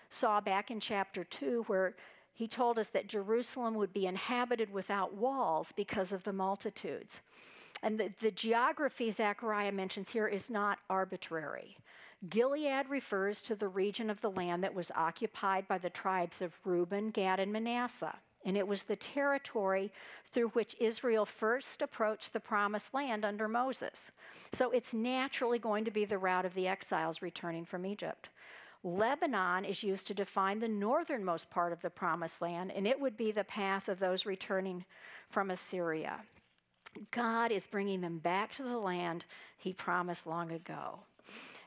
saw 0.10 0.42
back 0.42 0.72
in 0.72 0.80
chapter 0.80 1.24
2, 1.24 1.64
where 1.68 1.96
he 2.34 2.48
told 2.48 2.78
us 2.80 2.88
that 2.90 3.08
Jerusalem 3.08 3.76
would 3.76 3.94
be 3.94 4.06
inhabited 4.06 4.72
without 4.72 5.14
walls 5.14 5.72
because 5.76 6.12
of 6.12 6.24
the 6.24 6.34
multitudes. 6.34 7.20
And 7.84 8.00
the, 8.00 8.10
the 8.22 8.32
geography 8.32 9.12
Zechariah 9.12 9.72
mentions 9.72 10.10
here 10.10 10.28
is 10.28 10.50
not 10.50 10.80
arbitrary. 10.90 11.78
Gilead 12.30 12.90
refers 12.90 13.42
to 13.44 13.56
the 13.56 13.68
region 13.68 14.10
of 14.10 14.22
the 14.22 14.32
land 14.32 14.64
that 14.64 14.74
was 14.74 14.92
occupied 14.96 15.68
by 15.68 15.78
the 15.78 15.90
tribes 15.90 16.42
of 16.42 16.60
Reuben, 16.66 17.12
Gad, 17.12 17.40
and 17.40 17.54
Manasseh. 17.54 18.16
And 18.46 18.58
it 18.58 18.68
was 18.68 18.84
the 18.84 18.96
territory 18.96 19.92
through 20.32 20.50
which 20.50 20.76
Israel 20.80 21.26
first 21.26 21.82
approached 21.82 22.34
the 22.34 22.40
promised 22.40 22.94
land 22.94 23.24
under 23.24 23.48
Moses. 23.48 24.12
So 24.54 24.72
it's 24.72 24.94
naturally 24.94 25.60
going 25.60 25.86
to 25.86 25.92
be 25.92 26.06
the 26.06 26.18
route 26.18 26.46
of 26.46 26.54
the 26.54 26.68
exiles 26.68 27.22
returning 27.22 27.66
from 27.66 27.86
Egypt. 27.86 28.30
Lebanon 28.84 29.66
is 29.66 29.84
used 29.84 30.08
to 30.08 30.14
define 30.14 30.60
the 30.60 30.68
northernmost 30.68 31.50
part 31.50 31.74
of 31.74 31.82
the 31.82 31.90
promised 31.90 32.42
land, 32.42 32.72
and 32.72 32.88
it 32.88 33.00
would 33.00 33.18
be 33.18 33.32
the 33.32 33.44
path 33.44 33.90
of 33.90 34.00
those 34.00 34.26
returning 34.26 34.86
from 35.30 35.52
Assyria. 35.52 36.22
God 37.12 37.52
is 37.52 37.68
bringing 37.68 38.02
them 38.02 38.18
back 38.18 38.54
to 38.56 38.64
the 38.64 38.78
land 38.78 39.26
he 39.58 39.74
promised 39.74 40.26
long 40.26 40.52
ago. 40.52 41.00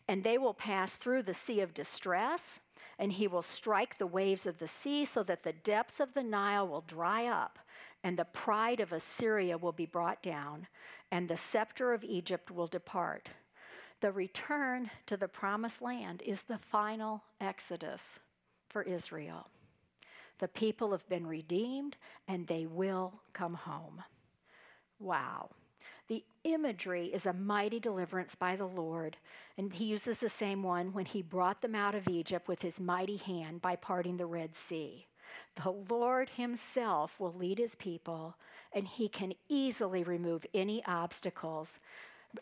And 0.08 0.24
they 0.24 0.38
will 0.38 0.54
pass 0.54 0.96
through 0.96 1.22
the 1.22 1.34
sea 1.34 1.60
of 1.60 1.74
distress, 1.74 2.60
and 2.98 3.12
he 3.12 3.26
will 3.26 3.42
strike 3.42 3.96
the 3.96 4.06
waves 4.06 4.46
of 4.46 4.58
the 4.58 4.68
sea 4.68 5.04
so 5.04 5.22
that 5.22 5.42
the 5.42 5.52
depths 5.52 6.00
of 6.00 6.12
the 6.14 6.22
Nile 6.22 6.66
will 6.66 6.82
dry 6.82 7.26
up, 7.26 7.58
and 8.02 8.18
the 8.18 8.24
pride 8.24 8.80
of 8.80 8.92
Assyria 8.92 9.56
will 9.56 9.72
be 9.72 9.86
brought 9.86 10.22
down, 10.22 10.66
and 11.10 11.28
the 11.28 11.36
scepter 11.36 11.92
of 11.92 12.04
Egypt 12.04 12.50
will 12.50 12.66
depart. 12.66 13.30
The 14.00 14.12
return 14.12 14.90
to 15.06 15.16
the 15.16 15.28
promised 15.28 15.82
land 15.82 16.22
is 16.24 16.42
the 16.42 16.58
final 16.58 17.22
exodus 17.40 18.00
for 18.68 18.82
Israel. 18.82 19.48
The 20.38 20.48
people 20.48 20.92
have 20.92 21.06
been 21.08 21.26
redeemed, 21.26 21.98
and 22.26 22.46
they 22.46 22.64
will 22.64 23.20
come 23.34 23.54
home. 23.54 24.02
Wow. 24.98 25.50
The 26.10 26.24
imagery 26.42 27.06
is 27.06 27.24
a 27.24 27.32
mighty 27.32 27.78
deliverance 27.78 28.34
by 28.34 28.56
the 28.56 28.66
Lord, 28.66 29.16
and 29.56 29.72
he 29.72 29.84
uses 29.84 30.18
the 30.18 30.28
same 30.28 30.60
one 30.60 30.92
when 30.92 31.04
he 31.04 31.22
brought 31.22 31.62
them 31.62 31.76
out 31.76 31.94
of 31.94 32.08
Egypt 32.08 32.48
with 32.48 32.62
his 32.62 32.80
mighty 32.80 33.16
hand 33.16 33.62
by 33.62 33.76
parting 33.76 34.16
the 34.16 34.26
Red 34.26 34.56
Sea. 34.56 35.06
The 35.62 35.70
Lord 35.70 36.30
himself 36.30 37.20
will 37.20 37.32
lead 37.32 37.58
his 37.60 37.76
people, 37.76 38.34
and 38.72 38.88
he 38.88 39.08
can 39.08 39.34
easily 39.48 40.02
remove 40.02 40.44
any 40.52 40.84
obstacles. 40.84 41.78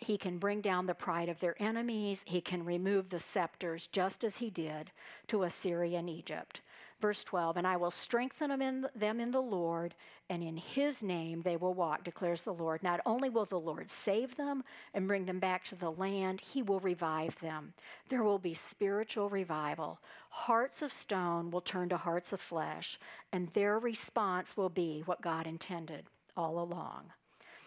He 0.00 0.16
can 0.16 0.38
bring 0.38 0.62
down 0.62 0.87
the 0.87 0.94
pride 0.94 1.28
of 1.28 1.40
their 1.40 1.62
enemies. 1.62 2.22
He 2.24 2.40
can 2.40 2.64
remove 2.64 3.11
the 3.11 3.18
scepters, 3.18 3.87
just 3.87 4.24
as 4.24 4.38
he 4.38 4.48
did 4.48 4.92
to 5.26 5.42
Assyria 5.42 5.98
and 5.98 6.09
Egypt. 6.09 6.62
Verse 7.00 7.22
12, 7.22 7.58
and 7.58 7.66
I 7.66 7.76
will 7.76 7.92
strengthen 7.92 8.50
them 8.50 8.61
in, 8.61 8.87
them 8.96 9.20
in 9.20 9.30
the 9.30 9.40
Lord, 9.40 9.94
and 10.28 10.42
in 10.42 10.56
his 10.56 11.00
name 11.00 11.42
they 11.42 11.56
will 11.56 11.74
walk, 11.74 12.02
declares 12.02 12.42
the 12.42 12.52
Lord. 12.52 12.82
Not 12.82 13.00
only 13.06 13.30
will 13.30 13.44
the 13.44 13.58
Lord 13.58 13.88
save 13.88 14.37
them 14.37 14.64
and 14.94 15.06
bring 15.06 15.24
them 15.24 15.38
back 15.38 15.64
to 15.66 15.76
the 15.76 15.92
land, 15.92 16.40
he 16.40 16.61
will 16.61 16.80
revive 16.80 17.38
them. 17.40 17.72
There 18.08 18.24
will 18.24 18.40
be 18.40 18.52
spiritual 18.52 19.28
revival. 19.30 20.00
Hearts 20.30 20.82
of 20.82 20.92
stone 20.92 21.52
will 21.52 21.61
turn 21.61 21.88
to 21.90 21.96
hearts 21.96 22.32
of 22.32 22.40
flesh, 22.40 22.98
and 23.32 23.48
their 23.54 23.78
response 23.78 24.56
will 24.56 24.68
be 24.68 25.02
what 25.06 25.22
God 25.22 25.46
intended 25.46 26.04
all 26.37 26.58
along. 26.58 27.12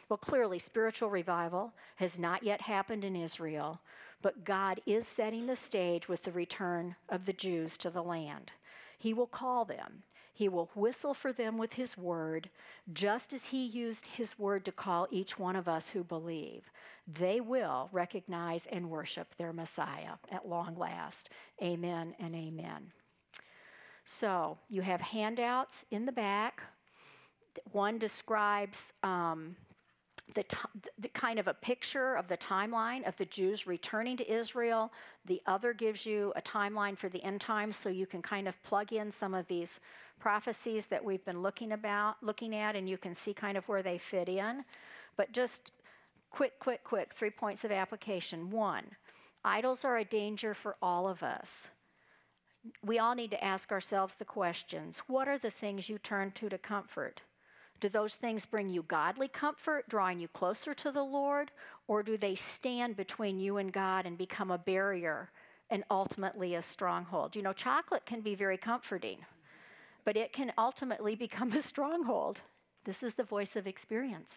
Well, 0.10 0.18
clearly, 0.18 0.60
spiritual 0.60 1.10
revival 1.10 1.72
has 1.96 2.20
not 2.20 2.44
yet 2.44 2.60
happened 2.60 3.06
in 3.06 3.16
Israel, 3.16 3.80
but 4.22 4.44
God 4.44 4.82
is 4.86 5.08
setting 5.08 5.46
the 5.46 5.56
stage 5.56 6.10
with 6.10 6.24
the 6.24 6.34
return 6.34 6.98
of 7.08 7.26
the 7.26 7.32
Jews 7.32 7.78
to 7.78 7.90
the 7.90 8.04
land. 8.04 8.52
He 9.02 9.16
will 9.16 9.26
call 9.26 9.66
them. 9.66 10.04
He 10.32 10.48
will 10.48 10.70
whistle 10.76 11.16
for 11.16 11.34
them 11.34 11.58
with 11.58 11.74
His 11.74 11.98
word, 11.98 12.52
just 12.94 13.34
as 13.34 13.48
He 13.48 13.66
used 13.66 14.06
His 14.06 14.38
word 14.38 14.64
to 14.66 14.72
call 14.72 15.08
each 15.10 15.40
one 15.40 15.56
of 15.56 15.68
us 15.68 15.90
who 15.90 16.04
believe. 16.04 16.72
They 17.12 17.42
will 17.42 17.90
recognize 17.92 18.68
and 18.72 18.92
worship 18.92 19.34
their 19.38 19.54
Messiah 19.54 20.14
at 20.32 20.48
long 20.48 20.76
last. 20.76 21.32
Amen 21.64 22.14
and 22.20 22.36
amen. 22.36 22.92
So, 24.06 24.60
you 24.70 24.84
have 24.84 25.02
handouts 25.02 25.84
in 25.90 26.06
the 26.06 26.12
back. 26.12 26.62
One 27.72 27.98
describes 27.98 28.80
um, 29.02 29.56
the, 30.34 30.44
t- 30.44 30.58
the, 31.00 31.08
kind 31.10 31.40
of 31.40 31.48
a 31.48 31.54
picture 31.54 32.16
of 32.16 32.28
the 32.28 32.38
timeline 32.38 33.08
of 33.08 33.16
the 33.18 33.26
Jews 33.26 33.68
returning 33.68 34.18
to 34.18 34.32
Israel. 34.32 34.92
The 35.26 35.42
other 35.46 35.74
gives 35.74 36.06
you 36.06 36.32
a 36.36 36.42
timeline 36.42 36.98
for 36.98 37.10
the 37.10 37.24
end 37.24 37.42
times, 37.42 37.78
so 37.78 37.90
you 37.90 38.06
can 38.06 38.22
kind 38.22 38.48
of 38.48 38.62
plug 38.64 38.94
in 38.94 39.12
some 39.12 39.34
of 39.34 39.48
these 39.48 39.80
prophecies 40.20 40.86
that 40.86 41.04
we've 41.04 41.26
been 41.26 41.42
looking 41.42 41.74
about, 41.74 42.16
looking 42.22 42.56
at, 42.56 42.76
and 42.76 42.88
you 42.88 42.98
can 42.98 43.16
see 43.16 43.34
kind 43.34 43.58
of 43.58 43.68
where 43.68 43.84
they 43.84 43.98
fit 43.98 44.30
in. 44.30 44.64
But 45.18 45.32
just 45.32 45.72
quick, 46.30 46.60
quick, 46.60 46.84
quick, 46.84 47.14
three 47.14 47.32
points 47.32 47.64
of 47.64 47.72
application. 47.72 48.50
One, 48.50 48.86
idols 49.44 49.84
are 49.84 49.98
a 49.98 50.06
danger 50.06 50.54
for 50.54 50.78
all 50.82 51.08
of 51.08 51.24
us. 51.24 51.50
We 52.86 53.00
all 53.00 53.16
need 53.16 53.32
to 53.32 53.44
ask 53.44 53.72
ourselves 53.72 54.16
the 54.16 54.26
questions: 54.26 55.02
What 55.08 55.28
are 55.28 55.40
the 55.40 55.52
things 55.52 55.90
you 55.90 55.98
turn 55.98 56.32
to 56.34 56.48
to 56.50 56.58
comfort? 56.58 57.22
Do 57.82 57.90
those 57.90 58.14
things 58.14 58.46
bring 58.46 58.70
you 58.70 58.84
godly 58.84 59.28
comfort, 59.28 59.90
drawing 59.90 60.20
you 60.20 60.28
closer 60.28 60.76
to 60.76 60.92
the 60.92 61.04
Lord, 61.04 61.52
or 61.88 62.04
do 62.04 62.16
they 62.16 62.36
stand 62.36 62.96
between 62.96 63.40
you 63.40 63.58
and 63.58 63.74
God 63.74 64.06
and 64.06 64.18
become 64.18 64.52
a 64.52 64.58
barrier 64.60 65.32
and 65.72 65.84
ultimately 65.90 66.54
a 66.54 66.62
stronghold? 66.62 67.36
You 67.36 67.42
know, 67.42 67.54
chocolate 67.54 68.06
can 68.06 68.22
be 68.22 68.36
very 68.36 68.58
comforting, 68.58 69.18
but 70.06 70.16
it 70.16 70.32
can 70.32 70.54
ultimately 70.60 71.16
become 71.28 71.52
a 71.54 71.62
stronghold. 71.62 72.42
This 72.86 73.02
is 73.02 73.16
the 73.16 73.24
voice 73.24 73.56
of 73.56 73.66
experience. 73.66 74.30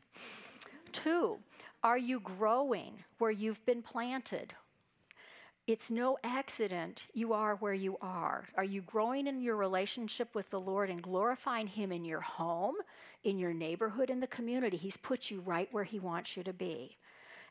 Two, 0.92 1.36
are 1.82 1.98
you 1.98 2.20
growing 2.20 3.04
where 3.18 3.30
you've 3.30 3.64
been 3.66 3.82
planted? 3.82 4.54
It's 5.66 5.90
no 5.90 6.18
accident 6.22 7.04
you 7.14 7.32
are 7.32 7.56
where 7.56 7.74
you 7.74 7.96
are. 8.02 8.46
Are 8.54 8.64
you 8.64 8.82
growing 8.82 9.26
in 9.26 9.40
your 9.40 9.56
relationship 9.56 10.34
with 10.34 10.48
the 10.50 10.60
Lord 10.60 10.90
and 10.90 11.02
glorifying 11.02 11.66
Him 11.66 11.90
in 11.90 12.04
your 12.04 12.20
home, 12.20 12.74
in 13.24 13.38
your 13.38 13.52
neighborhood, 13.52 14.10
in 14.10 14.20
the 14.20 14.26
community? 14.26 14.76
He's 14.76 14.96
put 14.96 15.30
you 15.30 15.40
right 15.40 15.68
where 15.72 15.84
He 15.84 15.98
wants 15.98 16.36
you 16.36 16.42
to 16.44 16.52
be. 16.52 16.96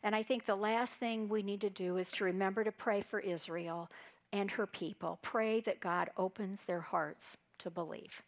And 0.03 0.15
I 0.15 0.23
think 0.23 0.45
the 0.45 0.55
last 0.55 0.95
thing 0.95 1.29
we 1.29 1.43
need 1.43 1.61
to 1.61 1.69
do 1.69 1.97
is 1.97 2.11
to 2.13 2.25
remember 2.25 2.63
to 2.63 2.71
pray 2.71 3.01
for 3.01 3.19
Israel 3.19 3.89
and 4.33 4.51
her 4.51 4.67
people. 4.67 5.19
Pray 5.21 5.61
that 5.61 5.79
God 5.79 6.09
opens 6.17 6.61
their 6.63 6.81
hearts 6.81 7.37
to 7.59 7.69
believe. 7.69 8.21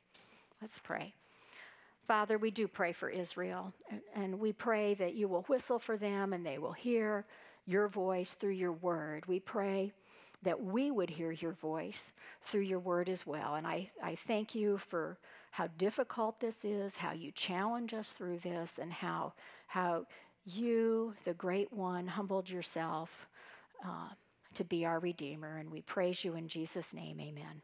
Let's 0.62 0.80
pray. 0.80 1.14
Father, 2.08 2.38
we 2.38 2.52
do 2.52 2.68
pray 2.68 2.94
for 2.94 3.10
Israel, 3.10 3.74
and 4.14 4.40
we 4.40 4.54
pray 4.54 4.94
that 4.94 5.16
you 5.16 5.28
will 5.28 5.42
whistle 5.44 5.80
for 5.80 5.98
them 5.98 6.34
and 6.34 6.46
they 6.46 6.60
will 6.60 6.72
hear 6.72 7.26
your 7.66 7.88
voice 7.88 8.36
through 8.36 8.52
your 8.52 8.74
word. 8.74 9.26
We 9.26 9.40
pray 9.40 9.92
that 10.44 10.64
we 10.64 10.92
would 10.92 11.10
hear 11.10 11.32
your 11.32 11.54
voice 11.54 12.12
through 12.46 12.62
your 12.62 12.80
word 12.80 13.10
as 13.10 13.26
well. 13.26 13.56
And 13.56 13.66
I, 13.66 13.90
I 14.04 14.16
thank 14.28 14.54
you 14.54 14.78
for 14.78 15.18
how 15.56 15.68
difficult 15.78 16.38
this 16.42 16.66
is, 16.66 16.98
how 16.98 17.14
you 17.14 17.32
challenge 17.32 17.94
us 17.94 18.10
through 18.10 18.38
this, 18.40 18.72
and 18.78 18.92
how, 18.92 19.32
how 19.68 20.06
you, 20.44 21.14
the 21.24 21.34
great 21.34 21.72
one, 21.72 22.06
humbled 22.06 22.50
yourself 22.50 23.30
uh, 23.88 24.10
to 24.54 24.66
be 24.66 24.84
our 24.84 25.00
Redeemer. 25.00 25.56
And 25.56 25.72
we 25.72 25.80
praise 25.80 26.26
you 26.26 26.36
in 26.36 26.50
Jesus' 26.50 26.94
name. 26.94 27.22
Amen. 27.22 27.62